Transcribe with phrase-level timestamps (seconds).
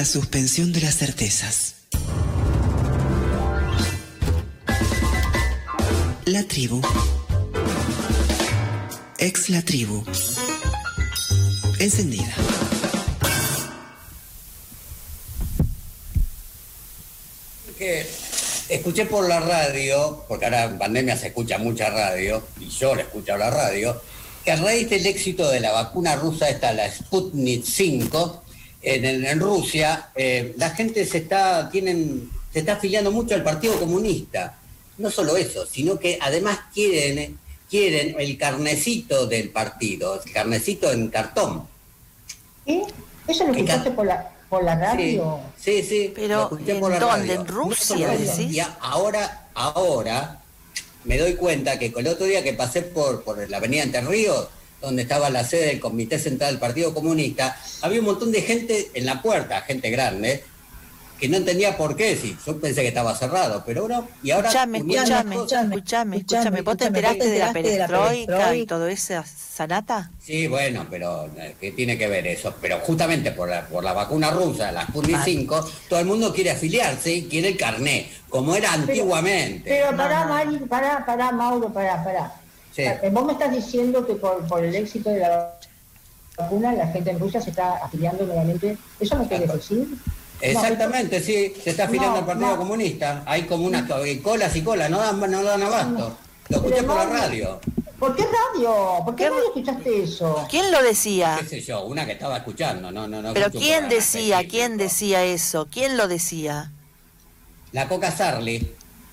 [0.00, 1.74] la suspensión de las certezas.
[6.24, 6.80] La tribu.
[9.18, 10.02] Ex la tribu.
[11.78, 12.34] Encendida.
[17.76, 18.06] Que
[18.70, 23.02] escuché por la radio, porque ahora en pandemia se escucha mucha radio, y yo la
[23.02, 24.00] escucho la radio,
[24.46, 28.44] que a raíz del éxito de la vacuna rusa, esta, la Sputnik 5,
[28.82, 33.78] en, en Rusia, eh, la gente se está, tienen, se está afiliando mucho al Partido
[33.78, 34.56] Comunista.
[34.98, 37.38] No solo eso, sino que además quieren,
[37.70, 41.66] quieren el carnecito del partido, el carnecito en cartón.
[42.66, 42.82] ¿Eh?
[43.26, 45.40] ¿Eso lo ¿Qué escuchaste por la, por la radio?
[45.58, 46.12] Sí, sí.
[46.14, 47.28] Pero, ¿en por la dónde?
[47.28, 47.40] radio.
[47.40, 48.42] ¿En Rusia, No eso?
[48.42, 50.40] Y ahora, ahora,
[51.04, 54.00] me doy cuenta que con el otro día que pasé por, por la avenida Entre
[54.02, 54.48] Ríos,
[54.80, 58.90] donde estaba la sede del Comité Central del Partido Comunista, había un montón de gente
[58.94, 60.42] en la puerta, gente grande,
[61.18, 64.48] que no entendía por qué, sí, yo pensé que estaba cerrado, pero ahora, y ahora...
[64.48, 66.16] Escuchame, escuchame, escuchame, escuchame.
[66.16, 67.88] escuchame, ¿Vos te enteraste de la ¿vos te enteraste de la
[68.22, 70.10] perestroika y todo eso, Sanata?
[70.18, 72.54] Sí, bueno, pero eh, ¿qué tiene que ver eso?
[72.58, 75.22] Pero justamente por la, por la vacuna rusa, la Sputnik Ah.
[75.22, 79.68] 5, todo el mundo quiere afiliarse y quiere el carné, como era antiguamente.
[79.68, 80.34] Pero pará, No, no.
[80.34, 82.39] Mari, pará, pará, Mauro, pará, pará.
[82.74, 82.82] Sí.
[82.82, 85.54] Eh, Vos me estás diciendo que por, por el éxito de la
[86.36, 88.76] vacuna la gente en Rusia se está afiliando nuevamente.
[88.98, 89.88] ¿Eso me querés decir?
[90.40, 92.56] Exactamente, sí, se está afiliando No, al Partido no.
[92.56, 93.22] Comunista.
[93.26, 96.16] Hay como unas co- colas y colas, no dan, no dan abasto.
[96.48, 97.12] Lo escuché Pero por la no.
[97.12, 97.60] radio.
[97.98, 99.04] ¿Por qué radio?
[99.04, 100.46] ¿Por qué ¿Qué- radio escuchaste eso?
[100.48, 101.36] ¿Quién lo decía?
[101.40, 101.84] ¿Qué sé yo?
[101.84, 103.34] Una que estaba escuchando, no, no, no.
[103.34, 104.46] Pero ¿quién decía?
[104.48, 105.68] ¿Quién decía eso?
[105.70, 106.72] ¿Quién lo decía?
[107.72, 108.72] La Coca Sarli.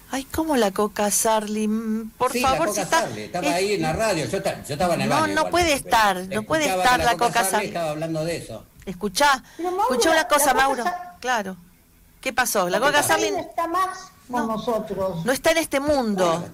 [0.09, 1.67] Ay, ¿cómo la Coca Sarli?
[1.67, 3.01] Mm, Por sí, favor, la si Coca está...
[3.01, 3.21] Sarli.
[3.23, 4.25] Estaba es- ahí en la radio.
[4.25, 5.27] Yo, esta- yo estaba en el No, baño.
[5.27, 7.67] no igual, puede estar, no puede estar la Coca Sarli.
[7.67, 8.63] Estaba hablando de eso.
[8.85, 10.83] Escuchá, Mauro, escuchá una cosa, la Coca Mauro.
[11.19, 11.57] Claro.
[12.21, 12.69] ¿Qué pasó?
[12.69, 13.99] La Coca Sarli no está más
[14.31, 15.25] con nosotros.
[15.25, 16.47] no está en este mundo.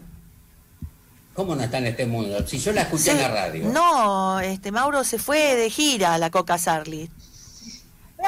[1.35, 2.45] ¿Cómo no está en este mundo?
[2.47, 3.65] Si yo la escuché en la radio.
[3.67, 7.09] No, este Mauro se fue de gira a la Coca Sarli.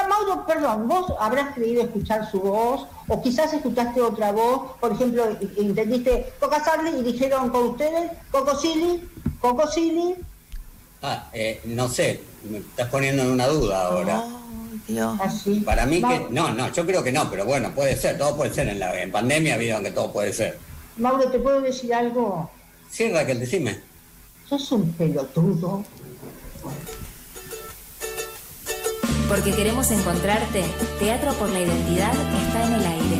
[0.08, 5.26] Mauro, perdón, vos habrás creído escuchar su voz, o quizás escuchaste otra voz, por ejemplo,
[5.56, 9.08] entendiste Coca Sarli y dijeron con ustedes, Coco Silly,
[9.40, 10.16] Coco Silly,
[11.02, 12.20] Ah, eh, no sé,
[12.50, 14.24] me estás poniendo en una duda ahora.
[14.88, 15.18] Dios.
[15.20, 15.60] así.
[15.60, 18.52] Para mí que no, no, yo creo que no, pero bueno, puede ser, todo puede
[18.54, 20.58] ser en la en pandemia vieron que todo puede ser.
[20.96, 22.50] Mauro, ¿te puedo decir algo?
[22.90, 23.80] Sí, Raquel, decime.
[24.48, 25.84] Sos un pelotudo.
[29.28, 30.64] Porque queremos encontrarte,
[31.00, 33.18] Teatro por la Identidad está en el aire.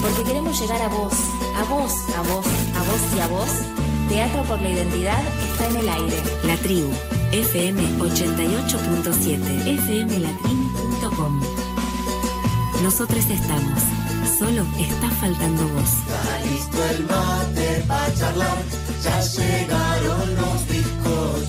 [0.00, 1.12] Porque queremos llegar a vos,
[1.56, 3.50] a vos, a vos, a vos y a vos.
[4.08, 6.22] Teatro por la Identidad está en el aire.
[6.44, 6.90] La tribu,
[7.32, 11.40] FM 88.7, fmlatrini.com.
[12.82, 13.82] Nosotros estamos,
[14.38, 15.90] solo está faltando vos.
[16.50, 18.58] listo el mate para charlar,
[19.04, 21.41] ya llegaron los bizcochos.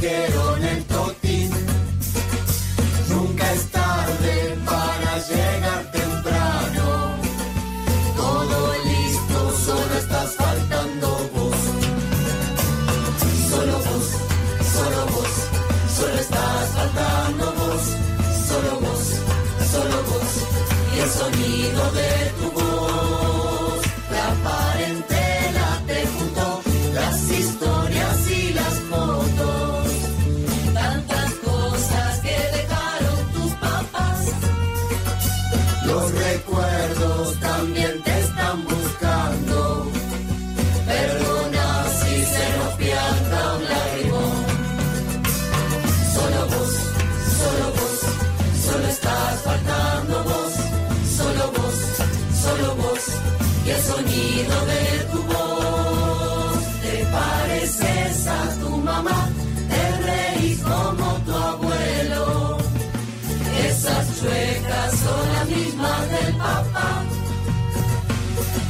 [0.00, 1.50] Trajeron el totín.
[3.08, 7.14] Nunca es tarde para llegar temprano.
[8.16, 11.56] Todo listo, solo estás faltando vos.
[13.50, 14.06] Solo vos,
[14.74, 15.32] solo vos,
[15.96, 17.82] solo estás faltando vos.
[18.48, 19.02] Solo vos,
[19.72, 20.32] solo vos.
[20.94, 21.87] Y el sonido
[58.28, 59.28] a tu mamá,
[59.70, 62.58] te reís como tu abuelo.
[63.66, 66.88] Esas chuecas son las mismas del papá.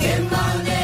[0.00, 0.77] Qué manera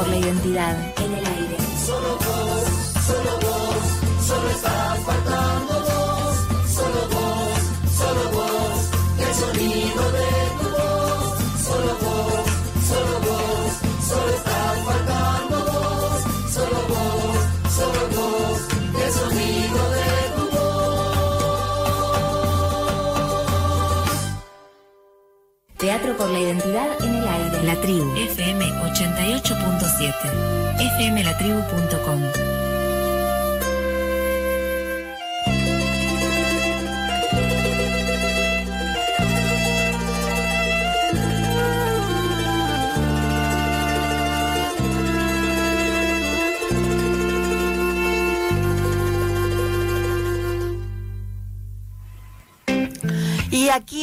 [0.00, 0.99] por la identidad
[26.16, 27.62] Por la identidad en el aire.
[27.62, 30.12] La Tribu, FM 88.7,
[30.98, 32.59] fmlatribu.com.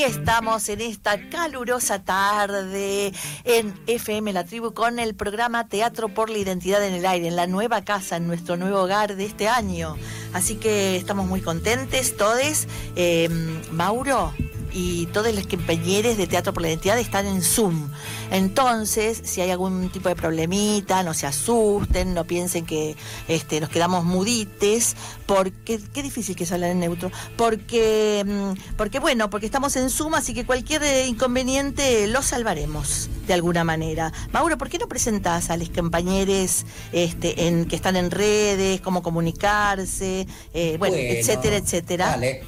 [0.07, 3.11] estamos en esta calurosa tarde
[3.43, 7.35] en FM La Tribu con el programa Teatro por la Identidad en el Aire, en
[7.35, 9.97] la nueva casa, en nuestro nuevo hogar de este año.
[10.31, 12.67] Así que estamos muy contentes, todos.
[12.95, 13.27] Eh,
[13.71, 14.33] Mauro
[14.77, 17.89] y todos los compañeros de Teatro por la Identidad están en Zoom.
[18.29, 22.95] Entonces, si hay algún tipo de problemita, no se asusten, no piensen que
[23.27, 24.95] este, nos quedamos mudites,
[25.25, 29.89] porque qué difícil que es hablar en neutro, porque, mm, porque bueno, porque estamos en
[29.89, 34.13] Zoom, así que cualquier eh, inconveniente lo salvaremos de alguna manera.
[34.31, 39.01] Mauro, ¿por qué no presentás a los compañeros este, en, que están en redes, cómo
[39.01, 42.09] comunicarse, eh, bueno, etcétera, etcétera?
[42.09, 42.43] Dale,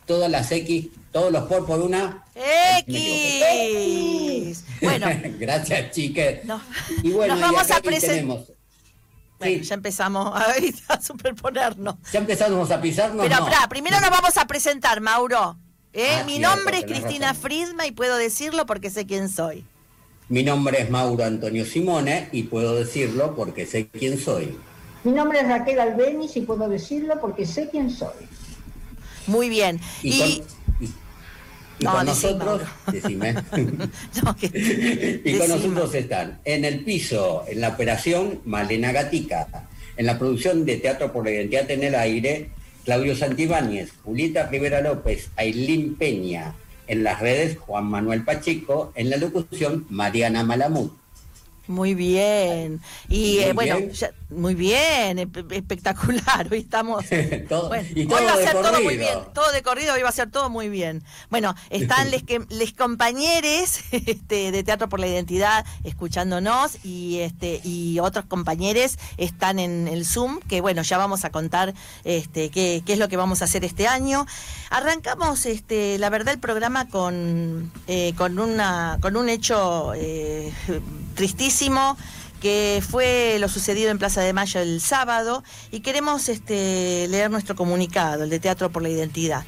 [0.06, 2.24] Todas las X, todos los por por una.
[2.88, 4.64] X.
[4.82, 5.08] Bueno,
[5.40, 6.46] Gracias, chiques.
[6.46, 6.62] No.
[7.02, 8.46] Y bueno, Nos y vamos acá a ahí presen- tenemos-
[9.40, 9.64] bueno, Sí.
[9.64, 10.46] ya empezamos a,
[10.94, 11.96] a superponernos.
[12.12, 13.26] Ya empezamos a pisarnos.
[13.28, 13.52] Pero no.
[13.70, 15.58] primero nos vamos a presentar, Mauro.
[15.94, 16.08] ¿eh?
[16.20, 17.42] Ah, Mi cierto, nombre es Cristina razón.
[17.44, 19.66] Friedma y puedo decirlo porque sé quién soy.
[20.30, 24.58] Mi nombre es Mauro Antonio Simone y puedo decirlo porque sé quién soy.
[25.04, 28.12] Mi nombre es Raquel Albeniz y puedo decirlo porque sé quién soy.
[29.28, 29.80] Muy bien.
[30.04, 30.44] Y, Y, con, y-
[31.80, 33.34] y No, con decí, nosotros, decime.
[34.24, 39.48] no, que- y con nosotros están en el piso, en la operación, Malena Gatica.
[39.96, 42.50] En la producción de Teatro por la Identidad en el Aire,
[42.84, 46.54] Claudio Santibáñez, Julieta Rivera López, Ailín Peña.
[46.88, 48.92] En las redes, Juan Manuel Pacheco.
[48.96, 50.90] En la locución, Mariana Malamud.
[51.68, 52.80] Muy bien.
[53.10, 53.92] Y Muy eh, bueno, bien.
[53.92, 56.48] ya- muy bien, espe- espectacular.
[56.52, 57.06] Hoy estamos.
[57.50, 60.02] Todo- Bueno, y hoy todo va a ser todo muy bien, todo de corrido, hoy
[60.02, 61.04] va a ser todo muy bien.
[61.30, 67.62] Bueno, están les, que- les compañeros este, de Teatro por la Identidad escuchándonos y este
[67.64, 72.84] y otros compañeros están en el Zoom, que bueno, ya vamos a contar este qué,
[72.86, 74.26] qué es lo que vamos a hacer este año.
[74.70, 80.52] Arrancamos, este, la verdad, el programa con, eh, con, una, con un hecho eh,
[81.16, 81.98] tristísimo
[82.42, 87.56] que fue lo sucedido en Plaza de Mayo el sábado y queremos este, leer nuestro
[87.56, 89.46] comunicado, el de Teatro por la Identidad.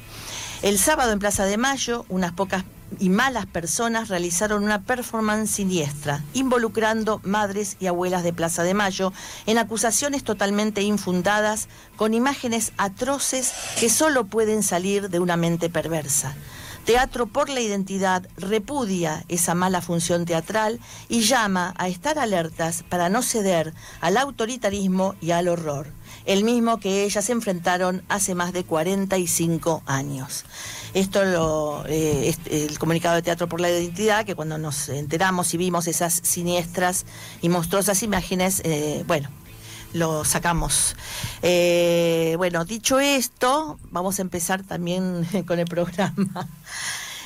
[0.62, 2.64] El sábado en Plaza de Mayo, unas pocas
[2.98, 9.12] y malas personas realizaron una performance siniestra, involucrando madres y abuelas de Plaza de Mayo
[9.46, 16.34] en acusaciones totalmente infundadas, con imágenes atroces que solo pueden salir de una mente perversa.
[16.84, 23.08] Teatro por la Identidad repudia esa mala función teatral y llama a estar alertas para
[23.08, 25.92] no ceder al autoritarismo y al horror,
[26.24, 30.44] el mismo que ellas enfrentaron hace más de 45 años.
[30.94, 35.58] Esto lo, eh, el comunicado de Teatro por la Identidad, que cuando nos enteramos y
[35.58, 37.06] vimos esas siniestras
[37.42, 39.28] y monstruosas imágenes, eh, bueno,
[39.92, 40.96] lo sacamos.
[41.42, 46.48] Eh, bueno, dicho esto, vamos a empezar también con el programa.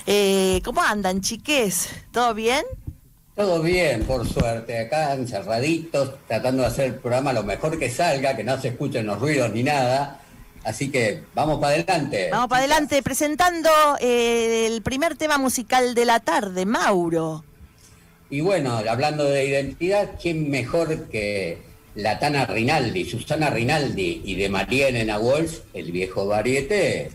[0.06, 1.88] Eh, ¿Cómo andan, chiques?
[2.12, 2.64] ¿Todo bien?
[3.35, 8.37] Todo bien, por suerte, acá encerraditos, tratando de hacer el programa lo mejor que salga,
[8.37, 10.21] que no se escuchen los ruidos ni nada.
[10.62, 12.28] Así que vamos para adelante.
[12.30, 13.68] Vamos para adelante presentando
[14.00, 17.44] eh, el primer tema musical de la tarde, Mauro.
[18.30, 24.48] Y bueno, hablando de identidad, ¿quién mejor que la Tana Rinaldi, Susana Rinaldi y de
[24.48, 27.10] María Elena Walsh, el viejo variete.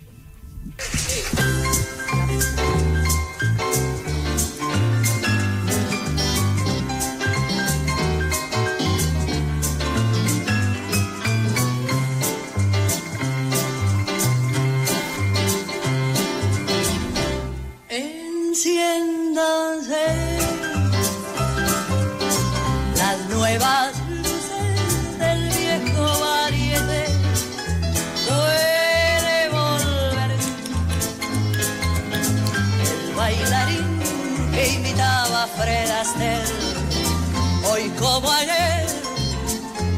[38.21, 38.31] Como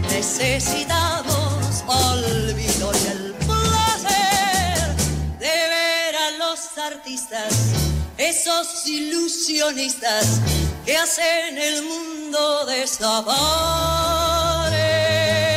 [0.09, 4.95] necesitamos olvido y el placer
[5.39, 7.53] de ver a los artistas,
[8.17, 10.39] esos ilusionistas
[10.85, 15.50] que hacen el mundo desaparecer.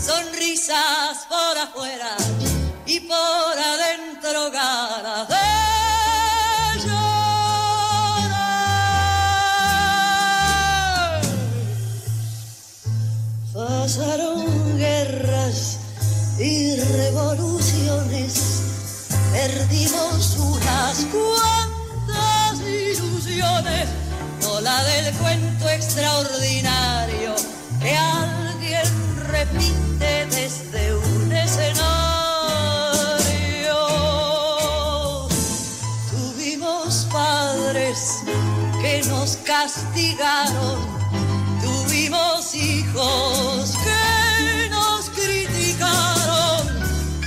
[0.00, 2.16] Sonrisas por afuera
[2.86, 5.34] y por adentro ganas de
[6.82, 7.20] llorar.
[13.52, 15.78] Pasaron guerras
[16.38, 18.62] y revoluciones,
[19.32, 23.88] perdimos unas cuantas ilusiones,
[24.40, 27.35] no la del cuento extraordinario
[29.98, 31.86] desde un escenario.
[36.10, 38.22] Tuvimos padres
[38.80, 40.78] que nos castigaron,
[41.62, 46.66] tuvimos hijos que nos criticaron,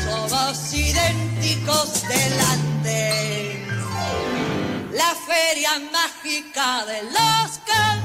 [0.05, 3.67] somos idénticos delante.
[4.93, 7.98] La feria mágica de los cantantes,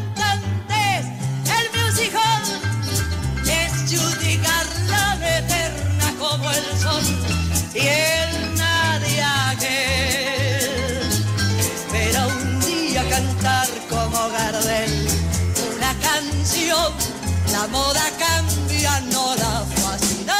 [17.65, 20.35] la moda cambia no la fascinación.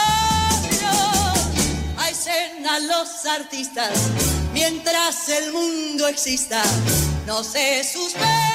[1.97, 3.93] A escena los artistas
[4.53, 6.63] mientras el mundo exista
[7.27, 8.54] no se suspende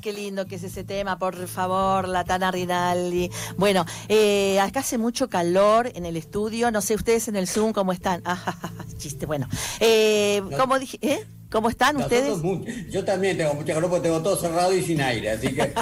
[0.00, 3.30] Qué lindo que es ese tema, por favor, la Tana Rinaldi.
[3.56, 7.72] Bueno, eh, acá hace mucho calor en el estudio, no sé ustedes en el Zoom
[7.72, 8.22] cómo están.
[8.36, 8.58] Ah,
[8.96, 9.48] chiste, bueno.
[9.80, 10.98] Eh, ¿Cómo dije?
[11.02, 11.26] ¿eh?
[11.50, 12.36] ¿Cómo están ustedes?
[12.38, 15.72] Nosotros yo también tengo mucha calor porque tengo todo cerrado y sin aire, así que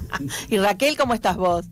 [0.48, 1.66] Y Raquel, ¿cómo estás vos?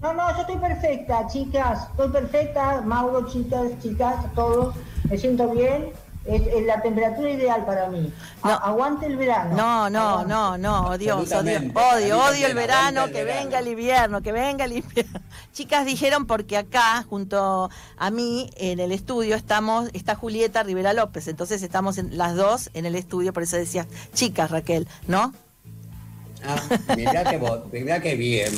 [0.00, 1.88] No, no, yo estoy perfecta, chicas.
[1.90, 2.80] Estoy perfecta.
[2.82, 4.74] Mauro, chicas, chicas, todos.
[5.08, 5.90] Me siento bien.
[6.26, 8.12] Es, es la temperatura ideal para mí.
[8.44, 8.50] No.
[8.50, 9.56] aguante el verano.
[9.56, 10.28] No, no, Aguante.
[10.34, 13.40] no, no, odio, odio, odio, el verano, el que verano.
[13.44, 15.18] venga el invierno, que venga el invierno.
[15.54, 21.26] Chicas dijeron porque acá, junto a mí, en el estudio, estamos, está Julieta Rivera López,
[21.26, 25.32] entonces estamos en- las dos en el estudio, por eso decía, chicas, Raquel, ¿no?
[26.46, 26.56] ah,
[26.96, 28.52] mirá que vos, mirá que bien.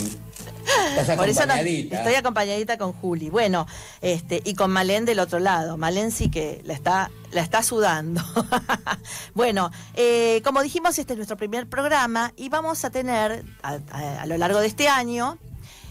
[0.98, 1.98] Estás Por eso no- acompañadita.
[1.98, 3.30] estoy acompañadita con Juli.
[3.30, 3.66] Bueno,
[4.00, 5.76] este, y con Malén del otro lado.
[5.76, 8.20] Malén sí que la está, la está sudando.
[9.34, 14.22] bueno, eh, como dijimos, este es nuestro primer programa y vamos a tener a, a-
[14.22, 15.38] a lo largo de este año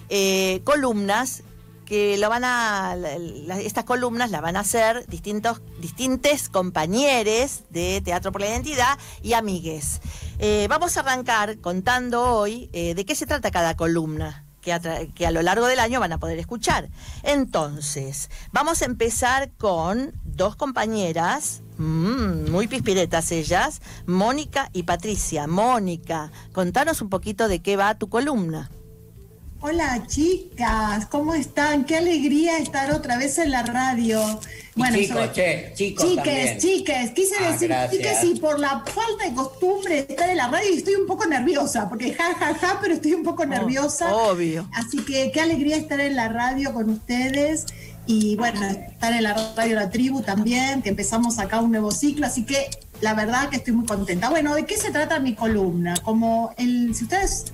[0.10, 1.44] eh, columnas
[1.86, 8.01] que lo van a la- estas columnas las van a hacer distintos distintos compañeros de
[8.01, 10.00] Teatro por la Identidad y amigues.
[10.40, 14.46] Eh, vamos a arrancar contando hoy eh, de qué se trata cada columna.
[14.62, 16.89] Que a, que a lo largo del año van a poder escuchar.
[17.24, 25.48] Entonces, vamos a empezar con dos compañeras, mm, muy pispiretas ellas, Mónica y Patricia.
[25.48, 28.70] Mónica, contanos un poquito de qué va tu columna.
[29.63, 31.86] Hola chicas, ¿cómo están?
[31.86, 34.20] Qué alegría estar otra vez en la radio.
[34.75, 36.58] Y chicos, che, chicos chiques, también.
[36.58, 37.91] chiques, quise Ah, decir gracias.
[38.01, 41.25] chiques y por la falta de costumbre de estar en la radio estoy un poco
[41.27, 44.15] nerviosa, porque ja, ja, ja, pero estoy un poco nerviosa.
[44.15, 44.68] obvio.
[44.74, 47.65] Así que qué alegría estar en la radio con ustedes
[48.08, 52.25] y bueno, estar en la radio La Tribu también, que empezamos acá un nuevo ciclo,
[52.25, 52.68] así que
[53.01, 54.30] la verdad que estoy muy contenta.
[54.32, 55.94] Bueno, ¿de qué se trata mi columna?
[56.03, 57.46] Como el, si ustedes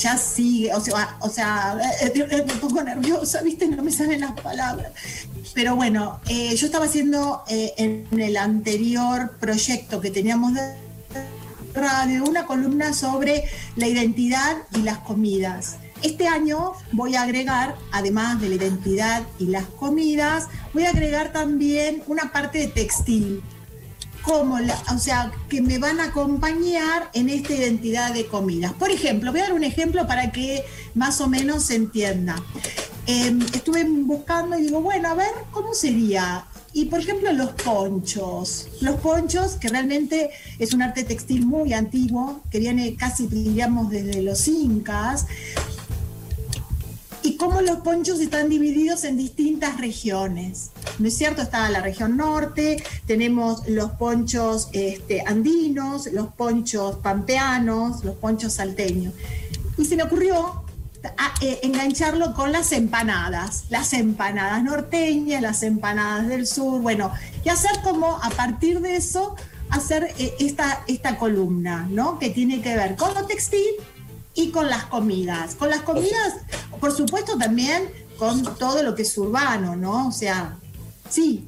[0.00, 4.20] ya sigue, o sea, o sea, eh, eh, me pongo nerviosa, viste, no me salen
[4.20, 4.92] las palabras.
[5.54, 10.74] Pero bueno, eh, yo estaba haciendo eh, en el anterior proyecto que teníamos de
[11.74, 13.44] radio una columna sobre
[13.76, 15.76] la identidad y las comidas.
[16.02, 21.32] Este año voy a agregar, además de la identidad y las comidas, voy a agregar
[21.32, 23.42] también una parte de textil
[24.32, 28.72] o sea, que me van a acompañar en esta identidad de comidas.
[28.74, 32.36] Por ejemplo, voy a dar un ejemplo para que más o menos se entienda.
[33.06, 36.46] Eh, estuve buscando y digo, bueno, a ver, ¿cómo sería?
[36.72, 38.68] Y por ejemplo, los ponchos.
[38.80, 44.22] Los ponchos, que realmente es un arte textil muy antiguo, que viene casi, diríamos, desde
[44.22, 45.26] los incas,
[47.30, 50.70] y cómo los ponchos están divididos en distintas regiones.
[50.98, 51.42] ¿No es cierto?
[51.42, 59.14] Está la región norte, tenemos los ponchos este, andinos, los ponchos pampeanos, los ponchos salteños.
[59.78, 60.64] Y se me ocurrió
[61.16, 67.12] a- eh, engancharlo con las empanadas, las empanadas norteñas, las empanadas del sur, bueno,
[67.44, 69.36] y hacer como a partir de eso,
[69.70, 72.18] hacer eh, esta, esta columna, ¿no?
[72.18, 73.64] Que tiene que ver con lo textil
[74.40, 75.54] y con las comidas.
[75.54, 76.34] Con las comidas,
[76.80, 80.08] por supuesto, también con todo lo que es urbano, ¿no?
[80.08, 80.56] O sea,
[81.08, 81.44] sí,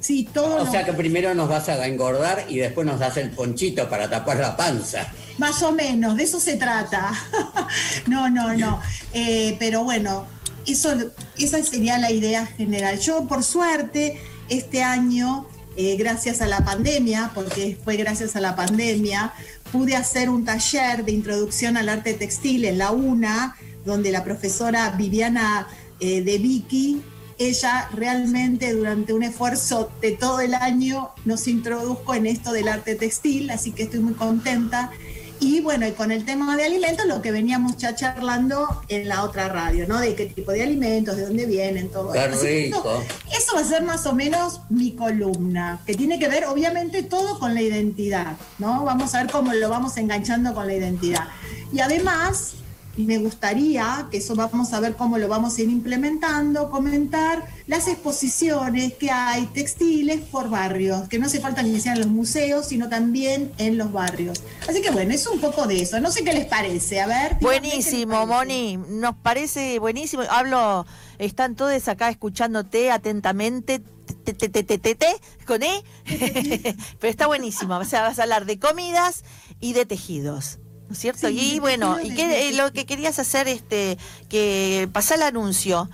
[0.00, 3.30] sí, todo O sea que primero nos vas a engordar y después nos das el
[3.30, 5.06] ponchito para tapar la panza.
[5.38, 7.12] Más o menos, de eso se trata.
[8.06, 8.80] no, no, no.
[9.12, 10.26] Eh, pero bueno,
[10.66, 10.94] eso,
[11.38, 12.98] esa sería la idea general.
[13.00, 18.56] Yo, por suerte, este año, eh, gracias a la pandemia, porque fue gracias a la
[18.56, 19.32] pandemia,
[19.72, 24.90] pude hacer un taller de introducción al arte textil en la UNA, donde la profesora
[24.90, 25.66] Viviana
[26.00, 27.02] eh, de Vicky
[27.40, 32.96] ella realmente durante un esfuerzo de todo el año nos introdujo en esto del arte
[32.96, 34.90] textil, así que estoy muy contenta.
[35.40, 39.24] Y bueno, y con el tema de alimentos, lo que veníamos ya charlando en la
[39.24, 39.98] otra radio, ¿no?
[39.98, 42.42] De qué tipo de alimentos, de dónde vienen, todo Qué eso.
[42.44, 43.02] Rico.
[43.30, 47.38] Eso va a ser más o menos mi columna, que tiene que ver obviamente todo
[47.38, 48.84] con la identidad, ¿no?
[48.84, 51.28] Vamos a ver cómo lo vamos enganchando con la identidad.
[51.72, 52.54] Y además,
[52.96, 57.88] me gustaría, que eso vamos a ver cómo lo vamos a ir implementando, comentar las
[57.88, 62.66] exposiciones que hay textiles por barrios, que no hace falta que sean en los museos,
[62.66, 64.42] sino también en los barrios.
[64.68, 66.00] Así que bueno, es un poco de eso.
[66.00, 67.00] No sé qué les parece.
[67.00, 67.36] A ver.
[67.40, 68.26] Buenísimo.
[68.26, 70.22] Moni, nos parece buenísimo.
[70.28, 70.86] Hablo,
[71.18, 73.82] están todos acá escuchándote atentamente.
[74.24, 75.84] te, te, te, te, te, te, con E,
[77.00, 77.76] pero está buenísimo.
[77.76, 79.24] O sea, vas a hablar de comidas
[79.60, 80.59] y de tejidos.
[80.90, 81.28] ¿No es cierto?
[81.28, 83.96] Sí, y bueno, y eh, lo que querías hacer este
[84.28, 85.88] que pasar el anuncio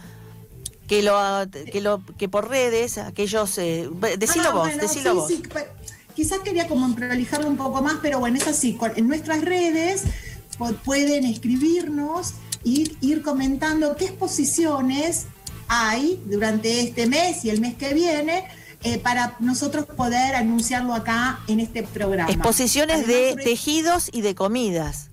[0.88, 1.14] que lo
[1.70, 5.28] que lo que por redes aquellos eh, decilo Ah, vos, bueno, decilo sí, vos.
[5.28, 5.64] sí,
[6.14, 8.78] quizás quería como prolijarlo un poco más, pero bueno, es así.
[8.96, 10.04] En nuestras redes
[10.58, 12.32] pu- pueden escribirnos
[12.64, 15.26] y ir comentando qué exposiciones
[15.68, 18.44] hay durante este mes y el mes que viene
[18.82, 22.30] eh, para nosotros poder anunciarlo acá en este programa.
[22.30, 25.10] Exposiciones Además, de sobre- tejidos y de comidas.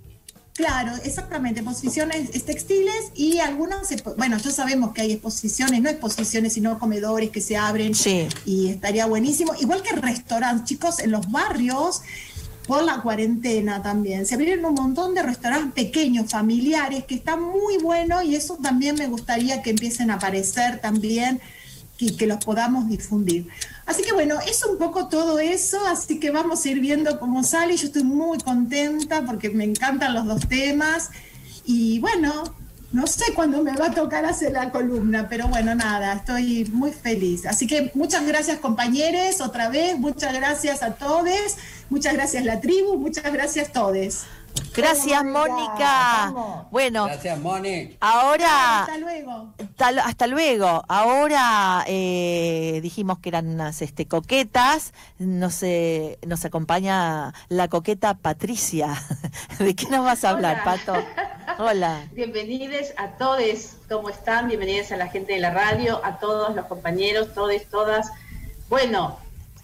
[0.55, 5.89] Claro, exactamente, exposiciones es textiles y algunas, expo- bueno, ya sabemos que hay exposiciones, no
[5.89, 8.27] exposiciones, sino comedores que se abren Sí.
[8.45, 9.53] y estaría buenísimo.
[9.59, 12.01] Igual que restaurantes, chicos, en los barrios,
[12.67, 17.77] por la cuarentena también, se abrieron un montón de restaurantes pequeños, familiares, que están muy
[17.79, 21.41] buenos y eso también me gustaría que empiecen a aparecer también
[21.97, 23.47] y que los podamos difundir.
[23.85, 27.43] Así que bueno, es un poco todo eso, así que vamos a ir viendo cómo
[27.43, 27.75] sale.
[27.77, 31.11] Yo estoy muy contenta porque me encantan los dos temas
[31.65, 32.55] y bueno,
[32.91, 36.91] no sé cuándo me va a tocar hacer la columna, pero bueno, nada, estoy muy
[36.91, 37.45] feliz.
[37.45, 41.57] Así que muchas gracias compañeros, otra vez, muchas gracias a todos,
[41.89, 44.25] muchas gracias la tribu, muchas gracias todos.
[44.75, 46.31] Gracias, Mónica.
[46.33, 46.71] vamos.
[46.71, 47.95] Bueno, Gracias, Moni.
[47.99, 49.53] ahora Hasta luego.
[49.75, 50.83] Tal- hasta luego.
[50.87, 54.93] Ahora eh, dijimos que eran unas este, coquetas.
[55.19, 58.95] Nos, eh, nos acompaña la coqueta Patricia.
[59.59, 60.63] ¿De qué nos vas a hablar, Hola.
[60.63, 61.63] Pato?
[61.63, 62.07] Hola.
[62.13, 64.47] Bienvenidos a todos, ¿cómo están?
[64.47, 68.11] Bienvenidos a la gente de la radio, a todos los compañeros, todos, todas.
[68.69, 69.17] Bueno,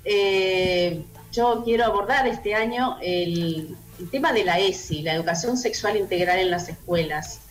[0.05, 5.97] eh, yo quiero abordar este año el, el tema de la ESI, la educación sexual
[5.97, 7.41] integral en las escuelas.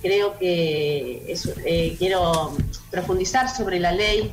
[0.00, 2.52] Creo que es- eh, quiero
[2.90, 4.32] profundizar sobre la ley.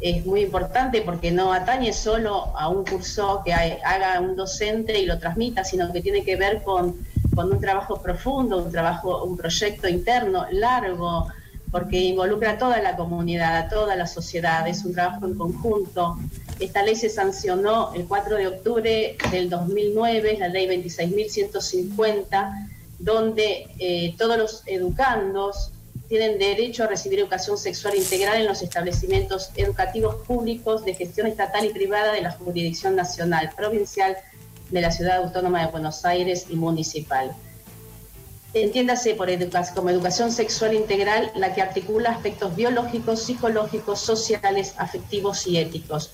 [0.00, 4.98] Es muy importante porque no atañe solo a un curso que ha- haga un docente
[4.98, 6.96] y lo transmita, sino que tiene que ver con,
[7.34, 11.28] con un trabajo profundo, un trabajo, un proyecto interno largo,
[11.70, 16.18] porque involucra a toda la comunidad, a toda la sociedad, es un trabajo en conjunto.
[16.60, 22.68] Esta ley se sancionó el 4 de octubre del 2009, la ley 26.150,
[22.98, 25.70] donde eh, todos los educandos
[26.08, 31.64] tienen derecho a recibir educación sexual integral en los establecimientos educativos públicos de gestión estatal
[31.64, 34.16] y privada de la jurisdicción nacional, provincial,
[34.70, 37.32] de la Ciudad Autónoma de Buenos Aires y municipal.
[38.52, 45.46] Entiéndase por educa- como educación sexual integral la que articula aspectos biológicos, psicológicos, sociales, afectivos
[45.46, 46.10] y éticos.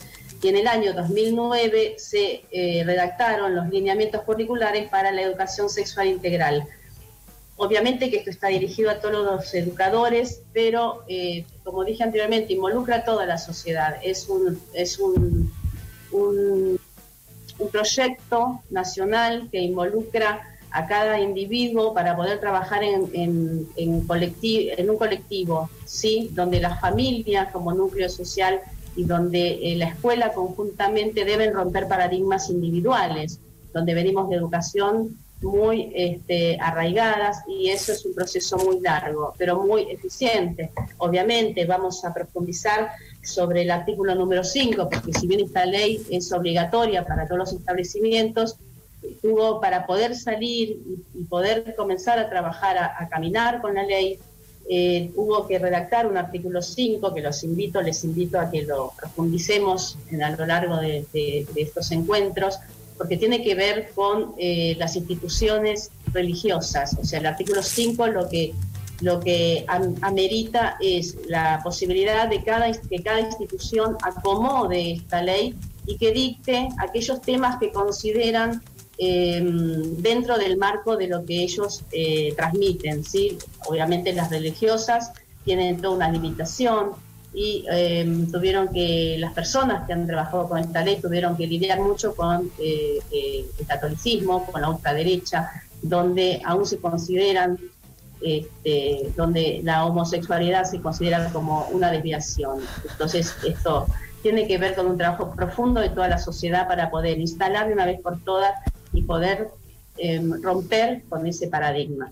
[0.47, 6.07] Y en el año 2009 se eh, redactaron los lineamientos curriculares para la educación sexual
[6.07, 6.63] integral.
[7.57, 12.99] Obviamente que esto está dirigido a todos los educadores, pero eh, como dije anteriormente, involucra
[12.99, 13.97] a toda la sociedad.
[14.05, 15.53] Es un, es un,
[16.13, 16.79] un
[17.73, 24.97] proyecto nacional que involucra a cada individuo para poder trabajar en, en, en, en un
[24.97, 26.31] colectivo, ¿sí?
[26.35, 28.61] donde las familias como núcleo social
[28.97, 33.39] y donde eh, la escuela conjuntamente deben romper paradigmas individuales,
[33.73, 39.63] donde venimos de educación muy este, arraigadas y eso es un proceso muy largo, pero
[39.63, 40.71] muy eficiente.
[40.97, 42.91] Obviamente vamos a profundizar
[43.23, 47.53] sobre el artículo número 5, porque si bien esta ley es obligatoria para todos los
[47.53, 48.57] establecimientos,
[49.21, 50.81] tuvo para poder salir
[51.15, 54.19] y, poder comenzar a trabajar, a caminar con la ley,
[54.69, 58.93] eh, hubo que redactar un artículo 5 que los invito, les invito a que lo
[58.99, 61.07] profundicemos en, a lo largo de,
[61.55, 62.59] estos encuentros,
[62.99, 66.97] porque tiene que ver con eh, las instituciones religiosas.
[67.01, 68.55] O sea, el artículo 5 lo que,
[69.03, 75.55] lo que am- amerita es la posibilidad de cada, que cada institución acomode esta ley
[75.87, 78.63] y que dicte aquellos temas que consideran
[78.99, 79.43] eh,
[79.99, 83.05] dentro del marco de lo que ellos eh, transmiten.
[83.05, 83.39] ¿sí?
[83.67, 85.13] Obviamente las religiosas
[85.45, 86.93] tienen toda una limitación
[87.37, 91.81] y eh, tuvieron que, las personas que han trabajado con esta ley tuvieron que lidiar
[91.81, 95.51] mucho con eh, eh, el catolicismo, con la ultraderecha,
[95.83, 97.59] donde aún se consideran,
[98.23, 102.61] este, donde la homosexualidad se considera como una desviación.
[102.91, 103.87] Entonces esto
[104.23, 107.75] tiene que ver con un trabajo profundo de toda la sociedad para poder instalar de
[107.75, 108.55] una vez por todas
[108.97, 109.51] y poder
[109.99, 112.11] eh, romper con ese paradigma.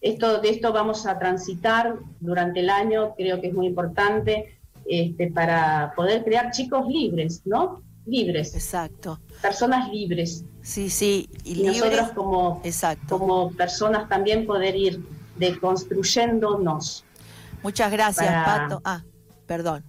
[0.00, 5.30] Esto, de esto vamos a transitar durante el año, creo que es muy importante este,
[5.30, 7.82] para poder crear chicos libres, ¿no?
[8.04, 8.52] Libres.
[8.54, 9.20] Exacto.
[9.40, 10.44] Personas libres.
[10.62, 11.28] Sí, sí.
[11.44, 13.16] Y, Y nosotros como, Exacto.
[13.18, 15.00] como personas también poder ir
[15.38, 17.04] deconstruyéndonos.
[17.62, 18.80] Muchas gracias, para- Pato.
[18.84, 19.02] Ah,
[19.46, 19.84] perdón.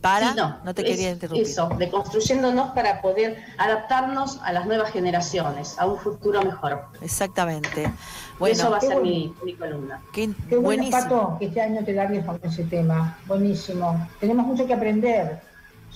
[0.00, 1.46] Para, Sí, no, te es quería interrumpir.
[1.46, 6.84] Eso, deconstruyéndonos para poder adaptarnos a las nuevas generaciones, a un futuro mejor.
[7.00, 7.90] Exactamente.
[8.38, 9.02] Bueno, eso va a ser bueno.
[9.10, 10.00] mi, mi columna.
[10.12, 11.02] Qué, Qué bueno, buenísimo.
[11.02, 13.18] Pato, que este año te largues con ese tema.
[13.26, 14.06] Buenísimo.
[14.20, 15.40] Tenemos mucho que aprender.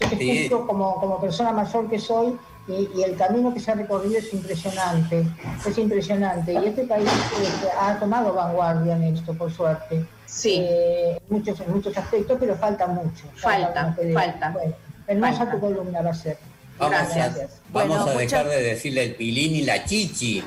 [0.00, 0.30] Yo te Sí.
[0.30, 4.18] escucho como, como persona mayor que soy y, y el camino que se ha recorrido
[4.18, 5.26] es impresionante.
[5.66, 6.52] Es impresionante.
[6.54, 7.08] Y este país
[7.40, 10.04] este, ha tomado vanguardia en esto, por suerte.
[10.34, 10.56] Sí.
[10.60, 13.24] Eh, en, muchos, en muchos aspectos, pero falta mucho.
[13.36, 14.14] Falta, pelea.
[14.18, 14.50] falta.
[14.50, 14.74] Bueno,
[15.06, 15.52] hermosa Falta.
[15.52, 16.38] tu columna va a ser.
[16.78, 17.26] Vamos, Gracias.
[17.36, 20.42] a, vamos Bueno, a dejar muchas- de decirle el pilín y la chichi.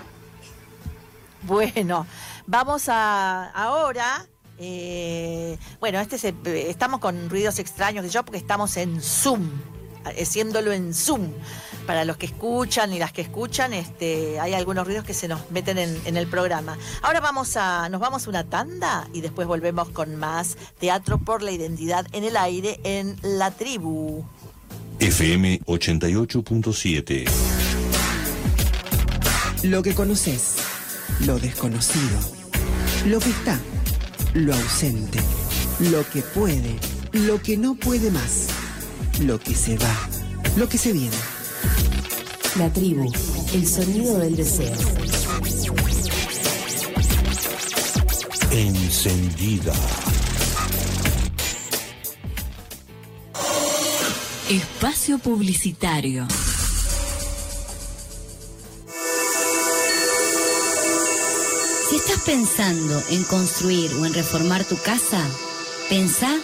[1.44, 2.08] Bueno,
[2.48, 4.26] vamos a ahora.
[4.58, 9.50] eh, bueno, este se- eh, estamos con ruidos extraños que yo porque estamos en Zoom,
[10.06, 11.32] haciéndolo en Zoom.
[11.86, 15.52] Para los que escuchan y las que escuchan, este, hay algunos ruidos que se nos
[15.52, 16.78] meten en, en el programa.
[17.04, 21.44] Ahora vamos a, nos vamos a una tanda y después volvemos con más Teatro por
[21.44, 24.26] la Identidad en el aire en la tribu.
[25.00, 27.26] FM 88.7.
[29.64, 30.58] Lo que conoces,
[31.26, 32.20] lo desconocido,
[33.08, 33.60] lo que está,
[34.34, 35.20] lo ausente,
[35.80, 36.76] lo que puede,
[37.14, 38.48] lo que no puede más,
[39.20, 40.10] lo que se va,
[40.58, 41.16] lo que se viene.
[42.58, 43.12] La tribu,
[43.54, 44.76] el sonido del deseo.
[48.52, 49.74] Encendida.
[54.50, 56.28] Espacio publicitario.
[62.26, 65.22] pensando en construir o en reformar tu casa?
[65.90, 66.36] Pensá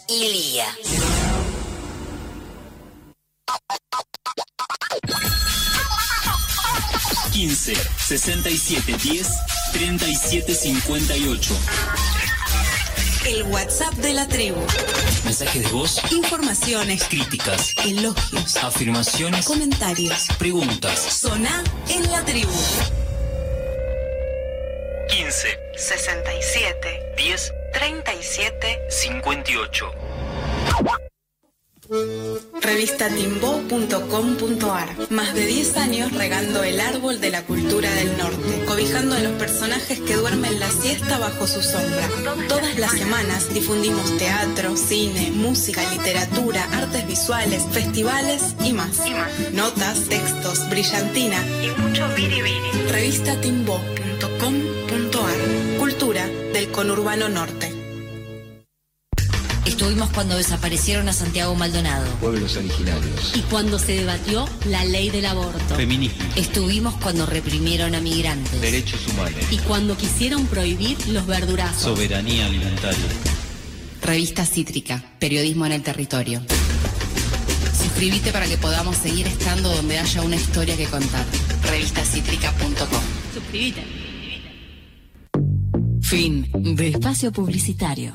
[0.10, 0.66] Ilia.
[7.38, 9.28] 15 67 10
[9.74, 11.54] 37 58.
[13.28, 14.60] El WhatsApp de la tribu.
[15.24, 16.02] Mensajes de voz.
[16.12, 17.04] Informaciones.
[17.04, 17.74] Críticas.
[17.86, 18.58] Elogios.
[18.58, 19.46] Afirmaciones.
[19.46, 20.28] Comentarios.
[20.40, 21.00] Preguntas.
[21.00, 22.52] Soná en la tribu.
[25.10, 29.92] 15 67 10 37 58.
[32.62, 39.20] Revistatimbo.com.ar Más de 10 años regando el árbol de la cultura del norte, cobijando a
[39.20, 42.10] los personajes que duermen la siesta bajo su sombra.
[42.50, 49.00] Todas las semanas difundimos teatro, cine, música, literatura, artes visuales, festivales y más.
[49.54, 52.60] Notas, textos, brillantina y mucho biribiri.
[52.92, 57.77] Revistatimbo.com.ar Cultura del conurbano norte.
[59.68, 63.34] Estuvimos cuando desaparecieron a Santiago Maldonado Pueblos originarios.
[63.36, 65.76] y cuando se debatió la ley del aborto.
[65.76, 66.24] Feminismo.
[66.36, 69.40] Estuvimos cuando reprimieron a migrantes Derechos humanos.
[69.52, 71.82] y cuando quisieron prohibir los verdurazos.
[71.84, 72.98] Soberanía alimentaria.
[74.02, 76.42] Revista Cítrica, periodismo en el territorio.
[77.78, 81.26] Suscríbete para que podamos seguir estando donde haya una historia que contar.
[81.64, 83.02] Revistacítrica.com.
[83.34, 83.84] Suscríbete.
[86.02, 88.14] Fin de espacio publicitario.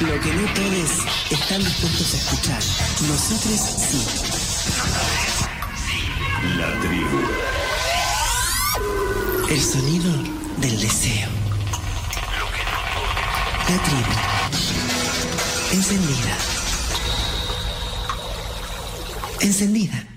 [0.00, 0.90] Lo que no todos
[1.30, 2.62] están dispuestos a escuchar.
[3.08, 4.02] Nosotros sí.
[6.56, 7.20] La tribu.
[9.48, 10.12] El sonido
[10.58, 11.28] del deseo.
[13.68, 14.12] La tribu.
[15.72, 16.36] Encendida.
[19.40, 20.11] Encendida.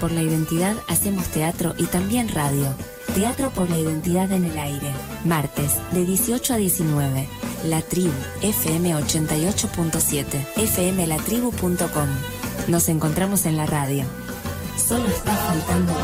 [0.00, 2.74] Por la identidad hacemos teatro y también radio.
[3.14, 4.92] Teatro por la identidad en el aire.
[5.24, 7.28] Martes, de 18 a 19.
[7.64, 12.08] La Tribu, FM 88.7, fmlatribu.com.
[12.68, 14.04] Nos encontramos en la radio.
[14.76, 15.94] Solo está faltando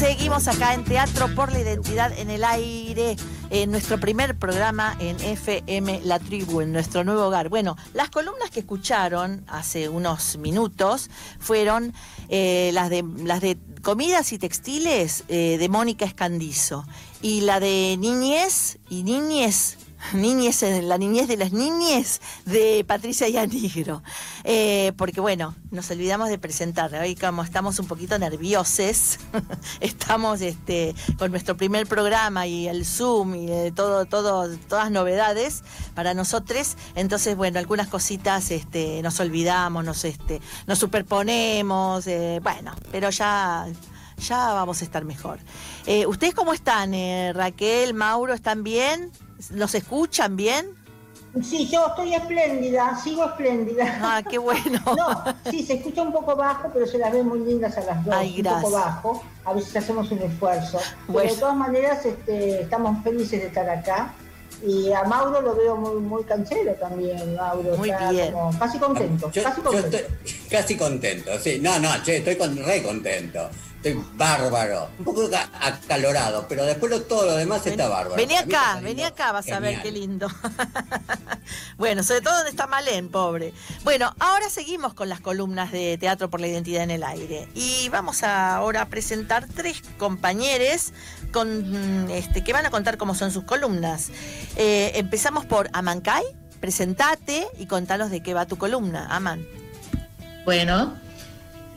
[0.00, 3.16] seguimos acá en Teatro por la Identidad en el Aire,
[3.50, 7.48] en nuestro primer programa en FM La Tribu, en nuestro nuevo hogar.
[7.48, 11.10] Bueno, las columnas que escucharon hace unos minutos
[11.40, 11.92] fueron
[12.28, 16.86] eh, las, de, las de comidas y textiles eh, de Mónica Escandizo
[17.20, 19.78] y la de niñez y niñez.
[20.12, 24.02] Niñez, la niñez de las niñez de Patricia Yanigro.
[24.44, 26.94] Eh, porque bueno, nos olvidamos de presentar.
[26.94, 29.18] Hoy como estamos un poquito nervioses,
[29.80, 35.62] estamos este, con nuestro primer programa y el Zoom y eh, todo, todo, todas novedades
[35.94, 36.76] para nosotros.
[36.94, 43.66] Entonces, bueno, algunas cositas este, nos olvidamos, nos, este, nos superponemos, eh, bueno, pero ya,
[44.18, 45.38] ya vamos a estar mejor.
[45.86, 46.94] Eh, ¿Ustedes cómo están?
[46.94, 49.10] Eh, Raquel, Mauro, ¿están bien?
[49.50, 50.66] ¿Los escuchan bien?
[51.42, 53.98] Sí, yo estoy espléndida, sigo espléndida.
[54.02, 54.80] Ah, qué bueno.
[54.96, 58.04] No, sí, se escucha un poco bajo, pero se las ve muy lindas a las
[58.04, 58.14] dos.
[58.14, 60.78] Ay, un poco bajo, a veces hacemos un esfuerzo.
[60.78, 61.32] Pero Bueno.
[61.32, 64.12] de todas maneras este, estamos felices de estar acá.
[64.66, 67.76] Y a Mauro lo veo muy, muy canchero también, Mauro.
[67.78, 68.32] Muy está bien.
[68.32, 69.96] como casi contento, Yo, casi yo contento.
[69.96, 71.60] estoy casi contento, sí.
[71.62, 73.48] No, no, che, estoy con, re contento.
[73.82, 74.90] Estoy bárbaro.
[74.98, 78.14] Un poco ca- acalorado, pero después lo- todo lo demás está bárbaro.
[78.16, 79.06] Vení acá, vení lindo.
[79.06, 80.28] acá, vas a ver qué lindo.
[81.78, 83.54] bueno, sobre todo donde está Malén, pobre.
[83.82, 87.48] Bueno, ahora seguimos con las columnas de Teatro por la Identidad en el Aire.
[87.54, 90.92] Y vamos a ahora a presentar tres compañeros
[91.32, 94.08] con, mm, este, que van a contar cómo son sus columnas.
[94.56, 96.22] Eh, empezamos por Amancay.
[96.60, 99.46] Presentate y contanos de qué va tu columna, Aman.
[100.44, 100.94] Bueno,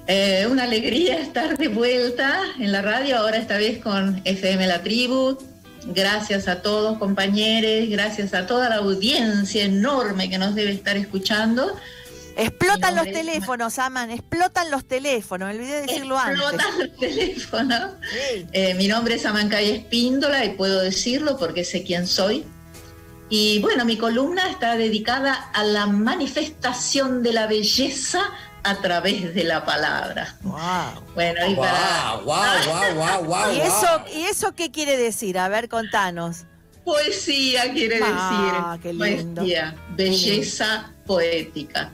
[0.07, 4.83] eh, una alegría estar de vuelta en la radio, ahora esta vez con FM La
[4.83, 5.37] Tribu.
[5.85, 11.75] Gracias a todos compañeros, gracias a toda la audiencia enorme que nos debe estar escuchando.
[12.35, 15.49] Explotan los teléfonos, Aman, explotan los teléfonos.
[15.49, 16.41] Me olvidé de decirlo antes.
[16.41, 17.91] Explotan los teléfonos.
[18.51, 22.45] Eh, mi nombre es Amancay Espíndola y puedo decirlo porque sé quién soy.
[23.29, 28.31] Y bueno, mi columna está dedicada a la manifestación de la belleza
[28.63, 30.35] a través de la palabra.
[31.15, 32.19] Bueno, y para...
[32.23, 35.37] Guau, ¿Y eso, ¿Y eso qué quiere decir?
[35.37, 36.43] A ver, contanos.
[36.85, 38.81] Poesía quiere Ah, decir.
[38.81, 39.41] qué lindo.
[39.41, 41.91] Poesía, belleza poética.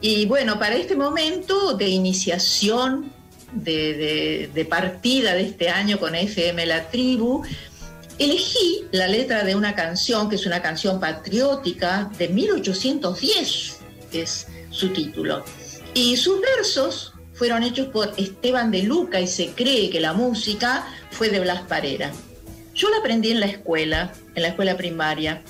[0.00, 3.12] Y bueno, para este momento de iniciación,
[3.52, 7.42] de, de- de partida de este año con FM La Tribu,
[8.18, 13.78] elegí la letra de una canción que es una canción patriótica de 1810,
[14.10, 15.44] que es su título.
[15.94, 20.86] Y sus versos fueron hechos por Esteban de Luca y se cree que la música
[21.10, 22.12] fue de Blas Parera.
[22.74, 25.42] Yo la aprendí en la escuela, en la escuela primaria,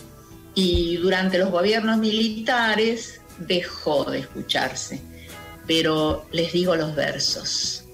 [0.54, 5.00] y durante los gobiernos militares dejó de escucharse.
[5.66, 7.84] Pero les digo los versos.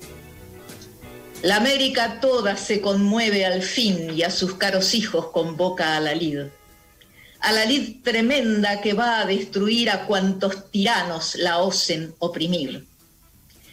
[1.43, 6.15] La América toda se conmueve al fin y a sus caros hijos convoca a la
[6.15, 6.47] lid.
[7.41, 12.85] A la lid tremenda que va a destruir a cuantos tiranos la osen oprimir.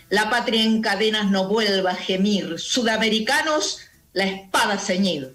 [0.10, 3.80] La patria en cadenas no vuelva a gemir, sudamericanos
[4.14, 5.26] la espada ceñid.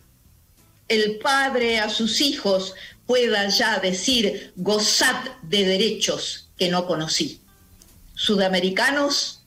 [0.88, 2.75] El padre a sus hijos
[3.07, 7.40] pueda ya decir, gozad de derechos que no conocí.
[8.14, 9.43] Sudamericanos,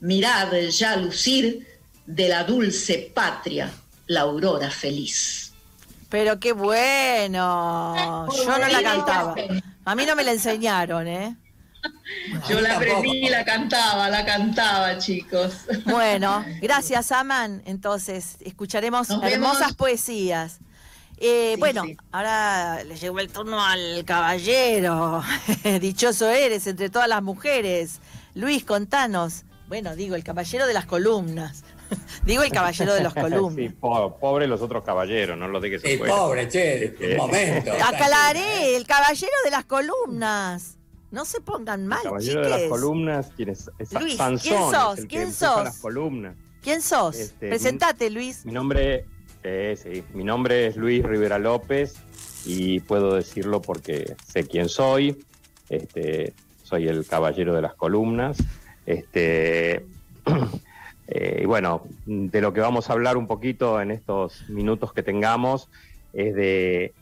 [0.00, 1.66] mirad ya lucir
[2.06, 3.72] de la dulce patria
[4.06, 5.43] la aurora feliz.
[6.08, 8.26] Pero qué bueno.
[8.36, 9.34] Yo no la cantaba.
[9.84, 11.36] A mí no me la enseñaron, ¿eh?
[12.48, 15.52] Yo la aprendí y la cantaba, la cantaba, chicos.
[15.84, 17.62] Bueno, gracias, Aman.
[17.66, 19.32] Entonces, escucharemos Nos vemos.
[19.34, 20.60] hermosas poesías.
[21.18, 25.22] Eh, bueno, ahora le llegó el turno al caballero.
[25.80, 28.00] Dichoso eres entre todas las mujeres.
[28.34, 29.42] Luis, contanos.
[29.68, 31.64] Bueno, digo, el caballero de las columnas.
[32.24, 33.54] digo el caballero de las columnas.
[33.56, 37.72] Sí, po- pobre los otros caballeros, no lo dejes Sí, pobre, che, un momento.
[37.84, 40.78] Aclaré, el caballero de las columnas.
[41.10, 43.70] No se pongan mal, Caballero de las columnas, ¿quién es?
[43.78, 45.00] Es Luis, Sansón, ¿quién es sos?
[45.08, 45.64] ¿Quién sos?
[45.64, 46.34] las columnas.
[46.60, 47.16] ¿Quién sos?
[47.16, 48.44] Este, Presentate, Luis.
[48.44, 49.04] Mi nombre,
[49.44, 51.94] eh, sí, mi nombre es Luis Rivera López
[52.44, 55.24] y puedo decirlo porque sé quién soy.
[55.68, 56.32] Este,
[56.64, 58.38] soy el caballero de las columnas.
[58.84, 59.86] Este,
[61.06, 65.02] eh, y bueno, de lo que vamos a hablar un poquito en estos minutos que
[65.02, 65.68] tengamos
[66.12, 66.94] es de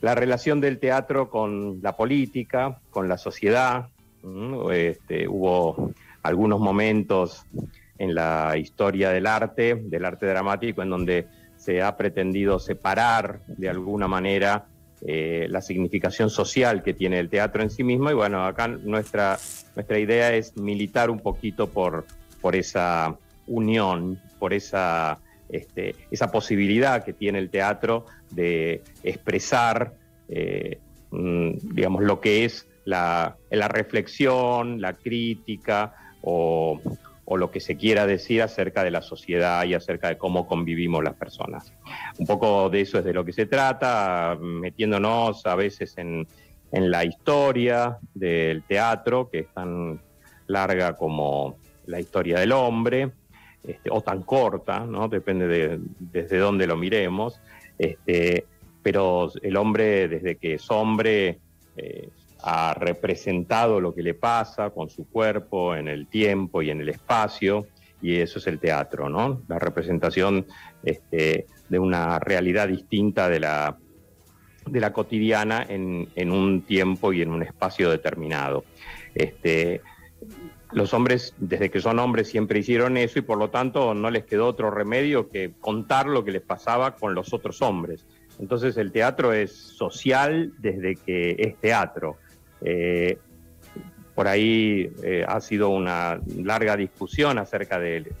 [0.00, 3.88] la relación del teatro con la política, con la sociedad.
[4.72, 7.44] Este, hubo algunos momentos
[7.98, 11.26] en la historia del arte, del arte dramático, en donde
[11.56, 14.66] se ha pretendido separar de alguna manera
[15.02, 18.10] eh, la significación social que tiene el teatro en sí mismo.
[18.10, 19.38] Y bueno, acá nuestra,
[19.74, 22.06] nuestra idea es militar un poquito por,
[22.40, 23.16] por esa
[23.50, 29.92] unión, por esa, este, esa posibilidad que tiene el teatro de expresar,
[30.28, 30.78] eh,
[31.10, 36.80] mm, digamos, lo que es la, la reflexión, la crítica o,
[37.24, 41.04] o lo que se quiera decir acerca de la sociedad y acerca de cómo convivimos
[41.04, 41.72] las personas.
[42.18, 46.26] Un poco de eso es de lo que se trata, metiéndonos a veces en,
[46.72, 50.00] en la historia del teatro, que es tan
[50.46, 53.12] larga como la historia del hombre,
[53.62, 55.08] este, o tan corta, ¿no?
[55.08, 57.40] depende de desde dónde lo miremos,
[57.78, 58.46] este,
[58.82, 61.38] pero el hombre desde que es hombre
[61.76, 62.08] eh,
[62.42, 66.88] ha representado lo que le pasa con su cuerpo en el tiempo y en el
[66.88, 67.66] espacio,
[68.00, 69.42] y eso es el teatro, ¿no?
[69.46, 70.46] La representación
[70.82, 73.76] este, de una realidad distinta de la,
[74.66, 78.64] de la cotidiana en, en un tiempo y en un espacio determinado.
[79.14, 79.82] Este,
[80.72, 84.24] los hombres, desde que son hombres, siempre hicieron eso y por lo tanto no les
[84.24, 88.06] quedó otro remedio que contar lo que les pasaba con los otros hombres.
[88.38, 92.16] Entonces el teatro es social desde que es teatro.
[92.62, 93.18] Eh,
[94.14, 98.12] por ahí eh, ha sido una larga discusión acerca de,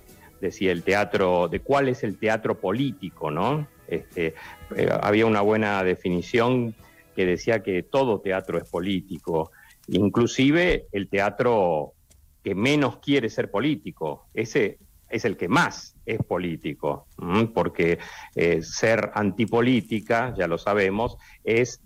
[0.50, 3.66] si el teatro, de cuál es el teatro político, ¿no?
[3.86, 4.34] Este,
[4.76, 6.74] eh, había una buena definición
[7.14, 9.50] que decía que todo teatro es político,
[9.88, 11.94] inclusive el teatro
[12.42, 14.78] que menos quiere ser político, ese
[15.08, 17.06] es el que más es político,
[17.52, 17.98] porque
[18.34, 21.80] eh, ser antipolítica, ya lo sabemos, es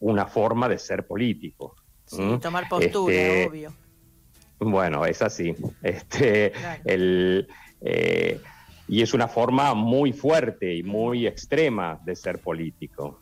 [0.00, 1.76] una forma de ser político.
[2.06, 3.72] Sí, tomar postura, Este, obvio.
[4.58, 5.54] Bueno, es así.
[5.82, 6.82] Este, Claro.
[6.84, 7.48] el,
[7.80, 8.40] eh,
[8.88, 13.18] y es una forma muy fuerte y muy extrema de ser político.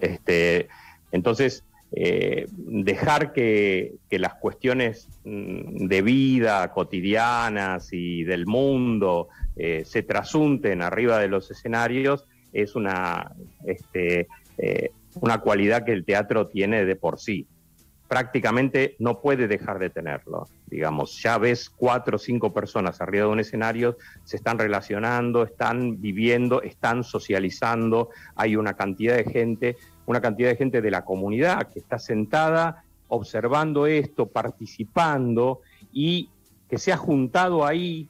[0.00, 0.68] Este,
[1.12, 1.62] entonces,
[1.92, 10.02] eh, dejar que, que las cuestiones mm, de vida cotidianas y del mundo eh, se
[10.02, 13.32] trasunten arriba de los escenarios es una,
[13.64, 14.28] este,
[14.58, 17.46] eh, una cualidad que el teatro tiene de por sí.
[18.06, 20.48] Prácticamente no puede dejar de tenerlo.
[20.66, 26.00] Digamos, ya ves cuatro o cinco personas arriba de un escenario, se están relacionando, están
[26.00, 29.76] viviendo, están socializando, hay una cantidad de gente,
[30.08, 35.60] una cantidad de gente de la comunidad que está sentada observando esto, participando
[35.92, 36.30] y
[36.68, 38.08] que se ha juntado ahí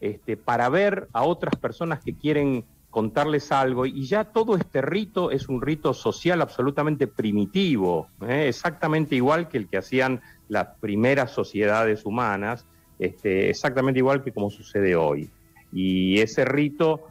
[0.00, 5.30] este, para ver a otras personas que quieren contarles algo y ya todo este rito
[5.30, 8.48] es un rito social absolutamente primitivo, ¿eh?
[8.48, 12.66] exactamente igual que el que hacían las primeras sociedades humanas,
[12.98, 15.30] este, exactamente igual que como sucede hoy.
[15.72, 17.08] Y ese rito,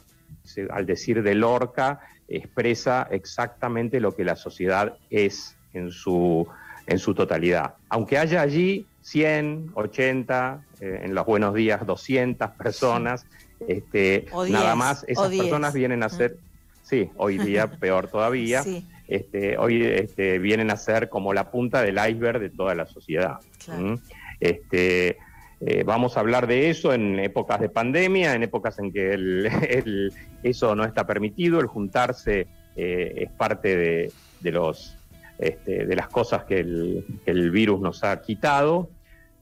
[0.71, 6.47] al decir de Lorca, expresa exactamente lo que la sociedad es en su,
[6.85, 7.75] en su totalidad.
[7.89, 13.25] Aunque haya allí 100, 80, eh, en los buenos días 200 personas,
[13.67, 15.43] este, nada 10, más, esas 10.
[15.43, 16.37] personas vienen a ser,
[16.83, 18.85] sí, hoy día peor todavía, Sí.
[19.07, 23.37] este, hoy este, vienen a ser como la punta del iceberg de toda la sociedad.
[23.63, 23.81] Claro.
[23.87, 23.99] ¿m?
[24.39, 25.17] Este,
[25.59, 30.11] eh, vamos a hablar de eso en épocas de pandemia, en épocas en que el-
[30.43, 34.95] eso no está permitido, el juntarse eh, es parte de, los,
[35.39, 38.89] este, de las cosas que el, que el virus nos ha quitado,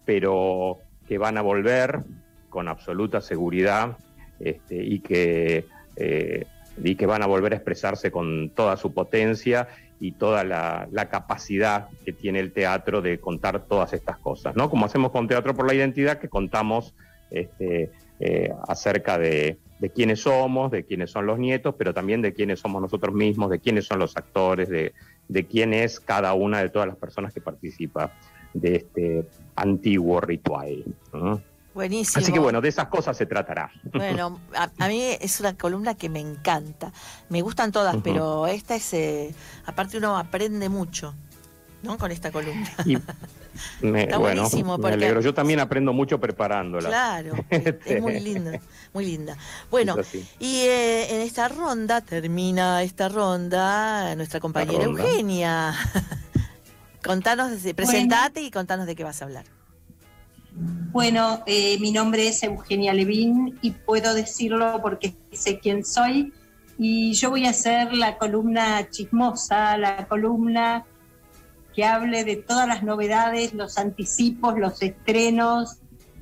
[0.06, 2.00] pero que van a volver
[2.50, 3.98] con absoluta seguridad
[4.40, 5.66] este, y, que,
[5.98, 6.46] eh,
[6.82, 9.68] y que van a volver a expresarse con toda su potencia
[10.00, 14.70] y toda la, capacidad que tiene el teatro de contar todas estas cosas, ¿no?
[14.70, 16.94] Como hacemos con Teatro por la Identidad, que contamos
[17.32, 19.58] este, eh, acerca de,
[19.94, 23.60] quiénes somos, de quiénes son los nietos, pero también de quiénes somos nosotros mismos, de
[23.60, 24.94] quiénes son los actores, de,
[25.46, 28.12] quién es cada una de todas las personas que participa
[28.54, 29.26] de este
[29.56, 30.84] antiguo ritual.
[31.76, 32.24] Buenísimo.
[32.24, 33.70] Así que bueno, de esas cosas se tratará.
[33.94, 36.94] Bueno, a, a mí es una columna que me encanta.
[37.28, 41.14] Me gustan todas, pero esta es, eh, aparte uno aprende mucho,
[41.84, 41.98] ¿no?
[41.98, 42.70] Con esta columna.
[42.86, 42.98] Y
[43.86, 45.20] me, Está bueno, buenísimo, me porque- alegro.
[45.20, 46.88] Yo también aprendo mucho preparándola.
[46.88, 48.58] Claro, es muy linda,
[48.94, 49.36] muy linda.
[49.70, 49.98] Bueno,
[50.40, 55.04] y eh, en esta ronda, termina esta ronda, nuestra compañera ronda.
[55.04, 55.76] Eugenia.
[57.04, 59.44] contanos, presentate y contanos de qué vas a hablar.
[60.58, 66.32] Bueno, eh, mi nombre es Eugenia Levín y puedo decirlo porque sé quién soy.
[66.78, 70.86] Y yo voy a hacer la columna chismosa, la columna
[71.74, 75.80] que hable de todas las novedades, los anticipos, los estrenos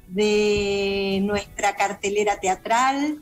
[0.07, 3.19] de nuestra cartelera teatral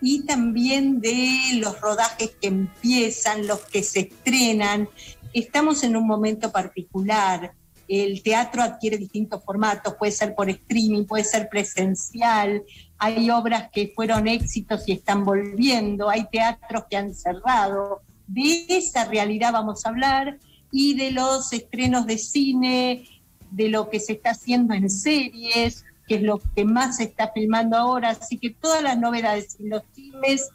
[0.00, 4.88] y también de los rodajes que empiezan, los que se estrenan.
[5.34, 7.52] Estamos en un momento particular.
[7.88, 12.62] El teatro adquiere distintos formatos, puede ser por streaming, puede ser presencial.
[12.98, 18.02] Hay obras que fueron éxitos y están volviendo, hay teatros que han cerrado.
[18.26, 20.38] De esa realidad vamos a hablar
[20.70, 23.08] y de los estrenos de cine,
[23.50, 27.30] de lo que se está haciendo en series, que es lo que más se está
[27.32, 28.10] filmando ahora.
[28.10, 30.48] Así que todas las novedades y los chismes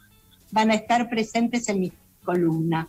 [0.50, 1.92] van a estar presentes en mi
[2.24, 2.88] columna.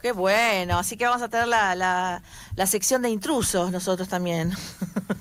[0.00, 2.22] Qué bueno, así que vamos a tener la, la,
[2.54, 4.52] la sección de intrusos nosotros también.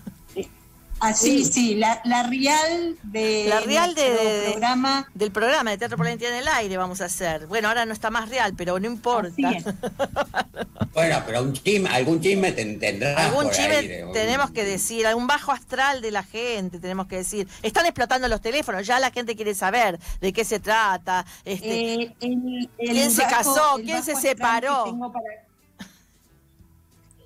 [1.00, 5.08] Así, sí, la, la real de La real de, programa.
[5.14, 7.46] del programa de Teatro por la Identidad en el Aire vamos a hacer.
[7.48, 9.32] Bueno, ahora no está más real, pero no importa.
[10.94, 15.28] Bueno, pero un chisme, algún chisme ten- tendrá Algún por chisme tenemos que decir, algún
[15.28, 17.48] bajo astral de la gente tenemos que decir.
[17.62, 21.24] Están explotando los teléfonos, ya la gente quiere saber de qué se trata.
[21.46, 23.76] Este, Eh, el- el ¿Quién se bajo- casó?
[23.84, 24.86] ¿Quién se separó?
[24.86, 25.26] que tengo para-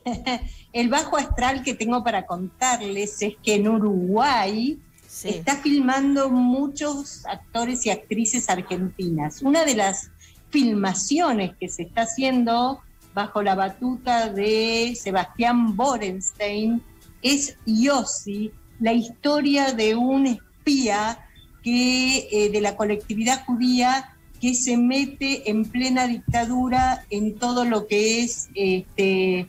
[0.73, 4.79] el bajo astral que tengo para contarles es que en Uruguay
[5.23, 9.41] está filmando muchos actores y actrices argentinas.
[9.41, 10.09] Una de las
[10.49, 12.81] filmaciones que se está haciendo
[13.13, 16.81] bajo la batuta de Sebastián Borenstein
[17.21, 21.19] es Yossi, la historia de un espía
[21.63, 27.85] que, eh, de la colectividad judía que se mete en plena dictadura en todo lo
[27.85, 29.47] que es este,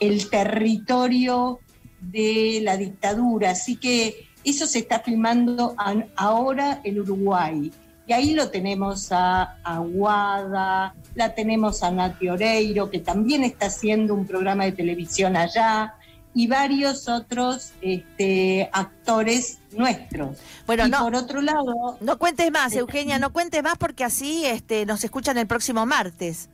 [0.00, 1.60] el territorio
[2.00, 3.50] de la dictadura.
[3.50, 7.72] Así que eso se está filmando an- ahora en Uruguay.
[8.06, 14.12] Y ahí lo tenemos a Aguada, la tenemos a Nati Oreiro, que también está haciendo
[14.14, 15.94] un programa de televisión allá,
[16.34, 20.36] y varios otros este, actores nuestros.
[20.66, 21.96] Bueno, y no- por otro lado...
[22.00, 26.50] No cuentes más, Eugenia, no cuentes más porque así este, nos escuchan el próximo martes.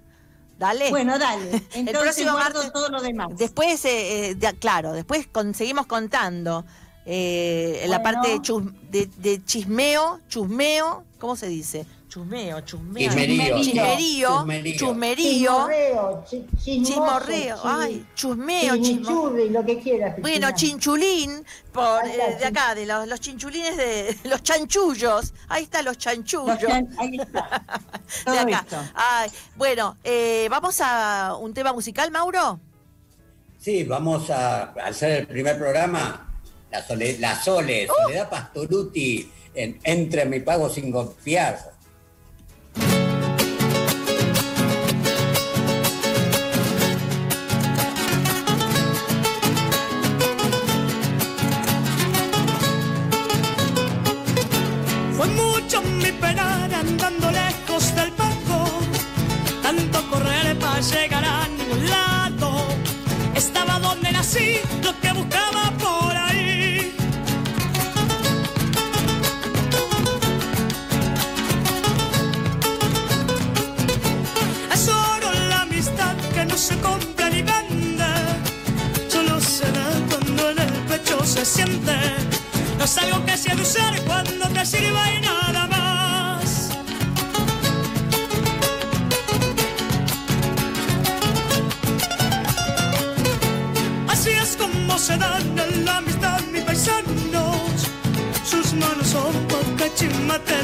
[0.60, 0.90] Dale.
[0.90, 1.50] Bueno, dale.
[1.74, 2.72] el Entonces próximo guardo martes.
[2.72, 3.28] todo lo demás.
[3.36, 6.64] Después, eh, eh, de- claro, después con- seguimos contando
[7.06, 11.86] eh, la parte de, chus- de, de chismeo, chusmeo, ¿cómo se dice?
[12.14, 13.08] Chusmeo, chusmeo.
[13.08, 13.56] Chismerío.
[13.62, 14.76] Chismerío, Chusmerío.
[14.76, 15.52] chusmerío.
[15.52, 16.24] Chismorreo,
[16.82, 18.82] Chismorreo, ay, chusmeo, chismo.
[18.82, 20.16] chimichurri, lo que quieras.
[20.20, 25.32] Bueno, chinchulín, por, eh, de acá, de los, los chinchulines de los chanchullos.
[25.48, 26.60] Ahí están los chanchullos.
[26.60, 27.62] Los chan- ahí está.
[28.24, 28.58] Todo de acá.
[28.68, 28.76] esto.
[28.94, 32.58] Ay, bueno, eh, vamos a un tema musical, Mauro.
[33.60, 36.26] Sí, vamos a hacer el primer programa.
[36.72, 38.02] La, Sole, la Sole, Uh.
[38.02, 41.78] Soledad Pastoruti, en Entre mi pago sin confiar.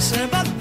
[0.08, 0.55] December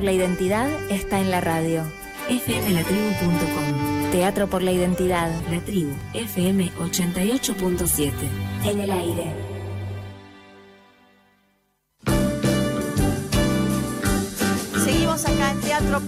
[0.00, 1.84] por la Identidad está en la radio.
[2.26, 5.30] fmlatribu.com Teatro por la Identidad.
[5.50, 5.92] La Tribu.
[6.14, 8.10] FM 88.7.
[8.64, 9.49] En el aire.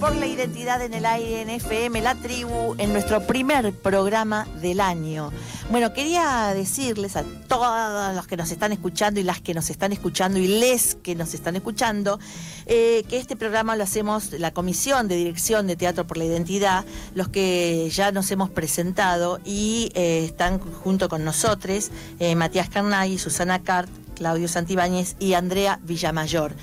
[0.03, 4.80] Por la Identidad en el aire, en FM, La Tribu, en nuestro primer programa del
[4.80, 5.30] año.
[5.70, 9.92] Bueno, quería decirles a todos los que nos están escuchando y las que nos están
[9.92, 12.18] escuchando y les que nos están escuchando,
[12.66, 16.84] eh, que este programa lo hacemos la Comisión de Dirección de Teatro por la Identidad,
[17.14, 23.18] los que ya nos hemos presentado y eh, están junto con nosotros, eh, Matías Carnaghi,
[23.20, 26.54] Susana Cart, Claudio Santibáñez y Andrea Villamayor,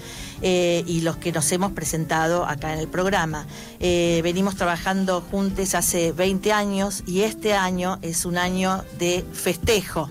[0.42, 3.46] eh, y los que nos hemos presentado acá en el programa.
[3.80, 10.10] Eh, venimos trabajando juntos hace 20 años y este año es un año de festejo.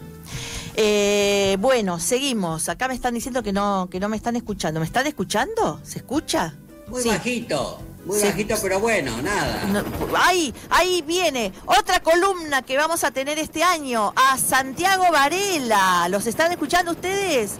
[0.80, 2.68] Eh, bueno, seguimos.
[2.68, 4.78] Acá me están diciendo que no, que no me están escuchando.
[4.80, 5.80] ¿Me están escuchando?
[5.82, 6.54] ¿Se escucha?
[6.88, 7.08] Muy Sí.
[7.08, 8.26] bajito, muy Sí.
[8.26, 9.62] bajito, pero bueno, nada.
[9.66, 9.84] No,
[10.16, 16.08] ahí, ahí viene otra columna que vamos a tener este año, a Santiago Varela.
[16.08, 17.52] ¿Los están escuchando ustedes?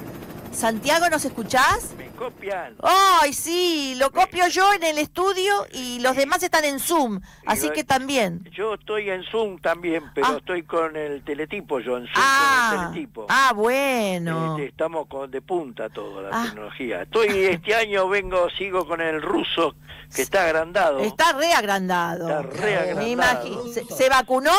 [0.53, 1.81] Santiago, ¿nos escuchás?
[2.19, 2.77] Copian.
[2.83, 7.71] Ay, sí, lo copio yo en el estudio y los demás están en Zoom, así
[7.71, 8.49] que también.
[8.53, 12.81] Yo estoy en Zoom también, pero estoy con el teletipo yo en Zoom Ah, con
[12.81, 13.27] el teletipo.
[13.29, 14.57] ah, bueno.
[14.57, 16.45] Este, estamos con de punta toda la Ah.
[16.47, 17.03] tecnología.
[17.03, 19.77] Estoy este año vengo sigo con el ruso
[20.15, 20.99] que está agrandado.
[20.99, 22.29] Está re agrandado.
[22.29, 23.07] Está re agrandado.
[23.07, 24.53] Me imagi- ¿Se, se vacunó?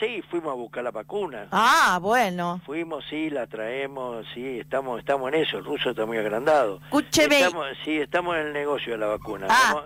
[0.00, 1.46] Sí, fuimos a buscar la vacuna.
[1.52, 2.60] Ah, bueno.
[2.64, 6.80] Fuimos, sí, la traemos, sí, estamos estamos en eso, el ruso está muy agrandado.
[6.84, 7.40] Escúcheme.
[7.40, 9.46] Estamos, sí, estamos en el negocio de la vacuna.
[9.50, 9.84] Ah.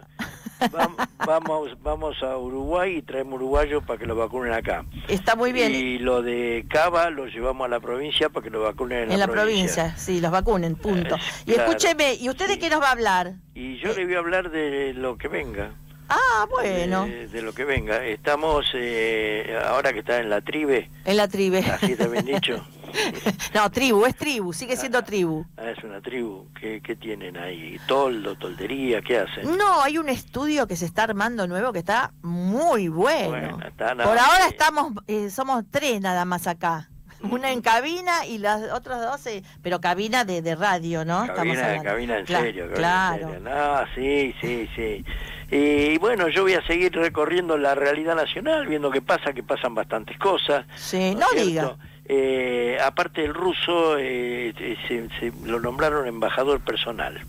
[0.70, 4.84] Vamos, vam- vamos, vamos a Uruguay y traemos uruguayos para que lo vacunen acá.
[5.08, 5.74] Está muy bien.
[5.74, 9.18] Y lo de Cava lo llevamos a la provincia para que lo vacunen en, En
[9.18, 11.16] la provincia, sí, los vacunen, punto.
[11.44, 13.32] y claro, escúcheme, ¿y usted de qué nos va a hablar?
[13.54, 15.72] Y yo le voy a hablar de lo que venga.
[16.08, 18.04] Ah, bueno, De, de lo que venga.
[18.04, 21.58] Estamos, eh, ahora que está en la tribe, en la tribe.
[21.60, 22.64] así está bien dicho.
[23.54, 25.44] no, tribu, es tribu, sigue siendo tribu.
[25.56, 26.46] Ah, es una tribu.
[26.60, 27.76] ¿Qué, qué tienen ahí?
[27.88, 29.02] ¿Toldo, toldería?
[29.02, 29.56] ¿Qué hacen?
[29.56, 33.30] No, hay un estudio que se está armando nuevo que está muy bueno.
[33.30, 36.88] Bueno, está Por ahora que- estamos, eh, somos tres nada más acá.
[37.30, 41.26] Una en cabina y las otras dos, eh, pero cabina de, de radio, ¿no?
[41.34, 43.28] Cabina, cabina en serio, claro.
[43.34, 43.50] en serio.
[43.50, 45.04] No, sí, sí, sí.
[45.50, 49.74] Y bueno, yo voy a seguir recorriendo la realidad nacional, viendo qué pasa, que pasan
[49.74, 50.66] bastantes cosas.
[50.76, 51.76] Sí, ¿no no diga.
[52.06, 54.52] Eh, aparte del ruso, eh,
[54.88, 57.20] se, se lo nombraron embajador personal.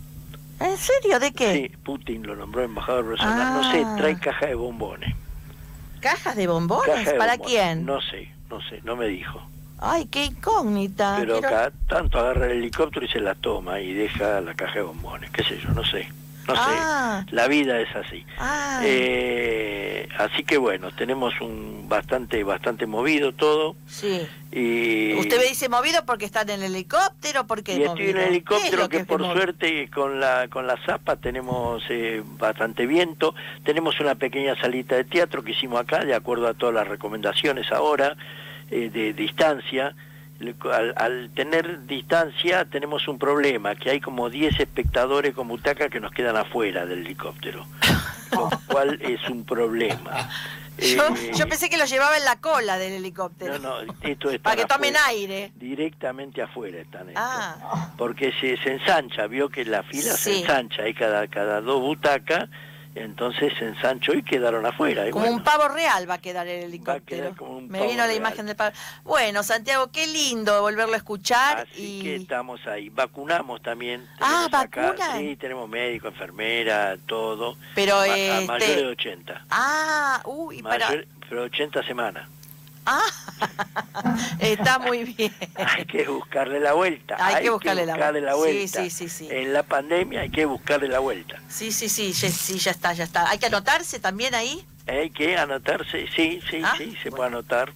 [0.60, 1.18] ¿En serio?
[1.18, 1.52] ¿De qué?
[1.52, 3.54] Sí, Putin lo nombró embajador personal.
[3.62, 3.94] No sé, Ah.
[3.98, 5.14] trae caja de bombones.
[6.00, 6.86] ¿Cajas de bombones?
[6.94, 7.54] Caja de ¿Para bombones.
[7.62, 7.84] quién?
[7.86, 9.40] No sé, no sé, no me dijo.
[9.78, 11.16] Ay, qué incógnita.
[11.20, 14.74] Pero Quiero- cada tanto agarra el helicóptero y se la toma y deja la caja
[14.74, 16.08] de bombones, qué sé yo, no sé.
[16.48, 17.24] No Ah.
[17.28, 18.24] sé, la vida es así.
[18.38, 18.80] Ah.
[18.84, 24.24] Eh, así que bueno, tenemos un bastante bastante movido todo Sí.
[24.52, 28.14] y Usted me dice movido porque está en el helicóptero, porque y estoy en el
[28.14, 32.86] ¿Qué es helicóptero que, que por suerte con la con la zapa tenemos eh, bastante
[32.86, 36.86] viento tenemos una pequeña salita de teatro que hicimos acá de acuerdo a todas las
[36.86, 38.16] recomendaciones ahora
[38.70, 39.94] eh, de distancia
[40.70, 45.98] al, al tener distancia tenemos un problema que hay como 10 espectadores con butaca que
[45.98, 47.66] nos quedan afuera del helicóptero
[48.32, 50.28] lo cual es un problema
[50.78, 53.58] Yo, Eh, yo pensé que lo llevaba en la cola del helicóptero.
[53.58, 55.50] no, no, esto está Para que tomen aire.
[55.56, 57.24] directamente afuera están estos.
[57.24, 61.80] Ah, porque se, se ensancha, vio que la fila se ensancha, hay cada, cada dos
[61.80, 62.50] butacas,
[62.96, 65.06] entonces se ensanchó y quedaron afuera.
[65.06, 67.30] y como bueno, un pavo real va a quedar el helicóptero.
[67.68, 68.16] Me pavo vino la real.
[68.16, 68.74] imagen del pavo.
[69.04, 71.66] Bueno, Santiago, qué lindo volverlo a escuchar.
[71.70, 72.88] Así y que estamos ahí.
[72.88, 74.06] Vacunamos también.
[74.20, 75.18] Ah, ¿vacunan?
[75.18, 77.56] Sí, tenemos médico, enfermera, todo.
[77.74, 79.44] Pero, a este- mayores de 80.
[79.50, 80.88] Ah, uy, para...
[80.88, 82.28] Mayor- pero 80 semanas.
[84.40, 85.32] Está muy bien.
[85.56, 87.16] Hay que buscarle la vuelta.
[87.18, 88.32] Hay que buscarle la vuelta.
[88.32, 88.82] Sí, vuelta.
[88.84, 89.28] sí, sí, sí.
[89.30, 91.40] En la pandemia hay que buscarle la vuelta.
[91.48, 93.28] Sí, sí, sí, ya, sí, ya está, ya está.
[93.30, 94.64] ¿Hay que anotarse también ahí?
[94.86, 97.72] Hay que anotarse, sí, sí, Ah, sí, se puede anotar.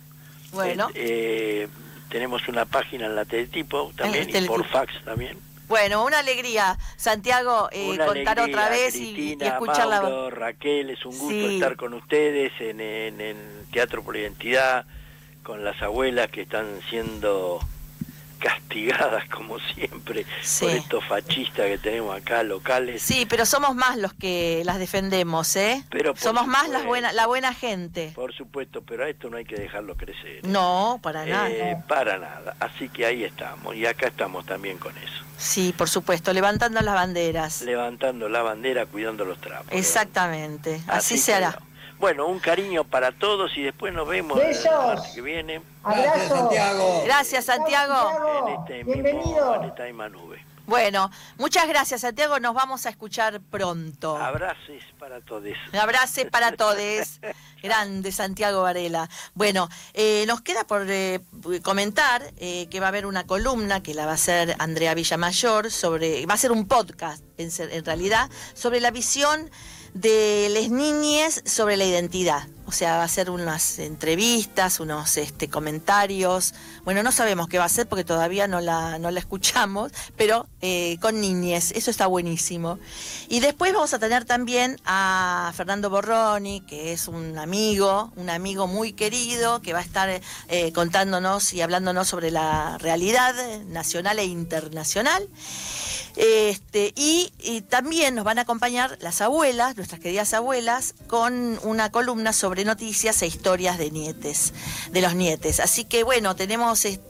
[0.52, 0.88] Bueno.
[0.94, 1.68] Eh, eh,
[2.08, 5.38] tenemos una página en la Teletipo también y por fax también.
[5.68, 10.02] Bueno, una alegría, Santiago, eh, Una contar alegría, otra vez y- y, Cristina, escuchar la
[10.02, 11.54] Mauro, Raquel, es un gusto Sí.
[11.54, 13.36] estar con ustedes en, en, en
[13.72, 14.84] Teatro por Identidad,
[15.50, 17.58] con las abuelas que están siendo
[18.38, 20.64] castigadas como siempre Sí.
[20.64, 23.02] por estos fascistas que tenemos acá locales.
[23.02, 25.84] Sí, pero somos más los que las defendemos, ¿eh?
[25.90, 28.12] Pero somos más las buena, la buena gente.
[28.14, 30.38] Por supuesto, pero a esto no hay que dejarlo crecer.
[30.44, 31.50] No, para nada.
[31.50, 32.54] Eh, para nada.
[32.60, 33.74] Así que ahí estamos.
[33.74, 35.24] Y acá estamos también con eso.
[35.36, 37.62] Sí, por supuesto, levantando las banderas.
[37.62, 39.72] Levantando la bandera, cuidando los trapos.
[39.72, 41.58] Exactamente, así, Así se hará.
[42.00, 44.64] Bueno, un cariño para todos y después nos vemos Besos.
[44.64, 45.62] el martes que viene.
[45.84, 47.02] Gracias, Santiago.
[47.04, 48.10] Gracias, Santiago.
[48.48, 50.44] En, este mismo, en esta misma nube.
[50.66, 52.38] Bueno, muchas gracias, Santiago.
[52.38, 54.16] Nos vamos a escuchar pronto.
[54.16, 55.42] Abraces para todos.
[55.72, 57.20] Abrazo para todos.
[57.62, 59.10] Grande Santiago Varela.
[59.34, 61.20] Bueno, eh, nos queda por eh,
[61.62, 65.70] comentar eh, que va a haber una columna que la va a hacer Andrea Villamayor
[65.72, 69.50] sobre, va a ser un podcast en, ser- en realidad, sobre la visión
[69.94, 72.48] de las niñas sobre la identidad.
[72.70, 76.54] O sea, va a ser unas entrevistas, unos este, comentarios.
[76.84, 80.46] Bueno, no sabemos qué va a ser porque todavía no la, no la escuchamos, pero
[80.60, 82.78] eh, con niñes, eso está buenísimo.
[83.28, 88.68] Y después vamos a tener también a Fernando Borroni, que es un amigo, un amigo
[88.68, 90.08] muy querido, que va a estar
[90.48, 93.34] eh, contándonos y hablándonos sobre la realidad
[93.66, 95.28] nacional e internacional.
[96.16, 102.32] Este, y también nos van a acompañar las abuelas, nuestras queridas abuelas, con una columna
[102.32, 104.52] sobre noticias e historias de nietes,
[104.92, 105.60] de los nietes.
[105.60, 107.00] Así que bueno, tenemos eh,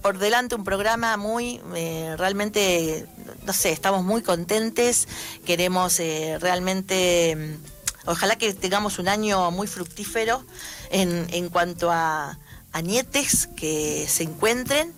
[0.00, 3.06] por delante un programa muy, eh, realmente,
[3.44, 5.08] no sé, estamos muy contentes,
[5.44, 10.44] queremos eh, realmente, mm, ojalá que tengamos un año muy fructífero
[10.90, 12.38] en, en cuanto a,
[12.72, 14.92] a nietes que se encuentren.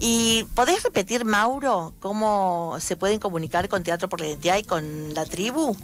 [0.00, 5.14] ¿Y podés repetir, Mauro, cómo se pueden comunicar con Teatro por la Identidad y con
[5.14, 5.76] la tribu?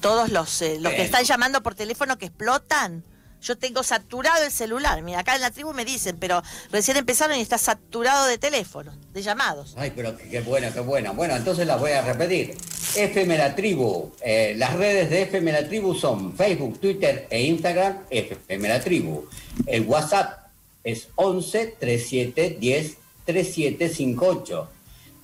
[0.00, 3.04] Todos los, eh, los que están llamando por teléfono que explotan.
[3.42, 5.00] Yo tengo saturado el celular.
[5.02, 8.94] Mira, acá en la tribu me dicen, pero recién empezaron y está saturado de teléfonos,
[9.14, 9.74] de llamados.
[9.78, 11.14] Ay, pero qué, qué bueno, qué bueno.
[11.14, 12.54] Bueno, entonces las voy a repetir.
[12.96, 14.12] FM La Tribu.
[14.20, 19.26] eh, las redes de FM La Tribu son Facebook, Twitter e Instagram, FM La Tribu.
[19.66, 20.48] El WhatsApp
[20.84, 24.68] es 11 37 10 3758.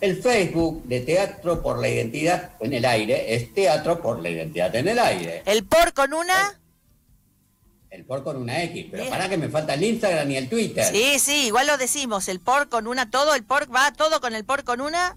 [0.07, 4.73] El Facebook de Teatro por la Identidad en el Aire es Teatro por la Identidad
[4.77, 5.43] en el Aire.
[5.47, 6.61] El por con una.
[7.91, 10.85] El por con una X, pero para que me falta el Instagram y el Twitter.
[10.85, 12.29] Sí, sí, igual lo decimos.
[12.29, 15.17] El por con una, todo, el por va todo con el por con una.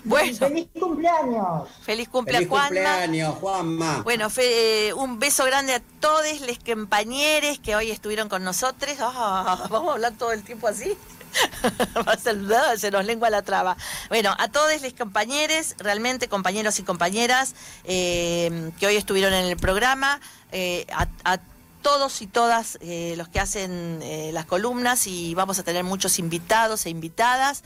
[0.04, 0.38] Bueno.
[0.38, 1.70] Feliz cumpleaños.
[1.84, 2.68] Feliz cumpleaños, Feliz Juanma.
[2.68, 4.02] cumpleaños, Juanma.
[4.04, 8.96] Bueno, fe- eh, un beso grande a todos los compañeros que hoy estuvieron con nosotros.
[9.00, 10.98] Ah, Vamos a hablar todo el tiempo así.
[12.08, 13.78] Va a ah, se nos lengua la traba.
[14.10, 19.58] Bueno, a todos los compañeros, realmente compañeros y compañeras eh, que hoy estuvieron en el
[19.58, 20.20] programa,
[20.52, 21.40] eh, a, a
[21.82, 26.20] todos y todas eh, los que hacen eh, las columnas y vamos a tener muchos
[26.20, 27.64] invitados e invitadas.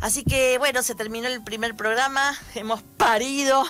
[0.00, 3.64] Así que bueno, se terminó el primer programa, hemos parido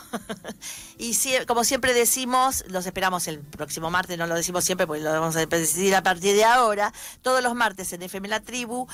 [0.98, 5.02] y sie- como siempre decimos, los esperamos el próximo martes, no lo decimos siempre porque
[5.02, 8.86] lo vamos a decir a partir de ahora, todos los martes en FM La Tribu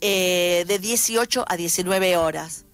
[0.00, 2.64] eh, de 18 a 19 horas.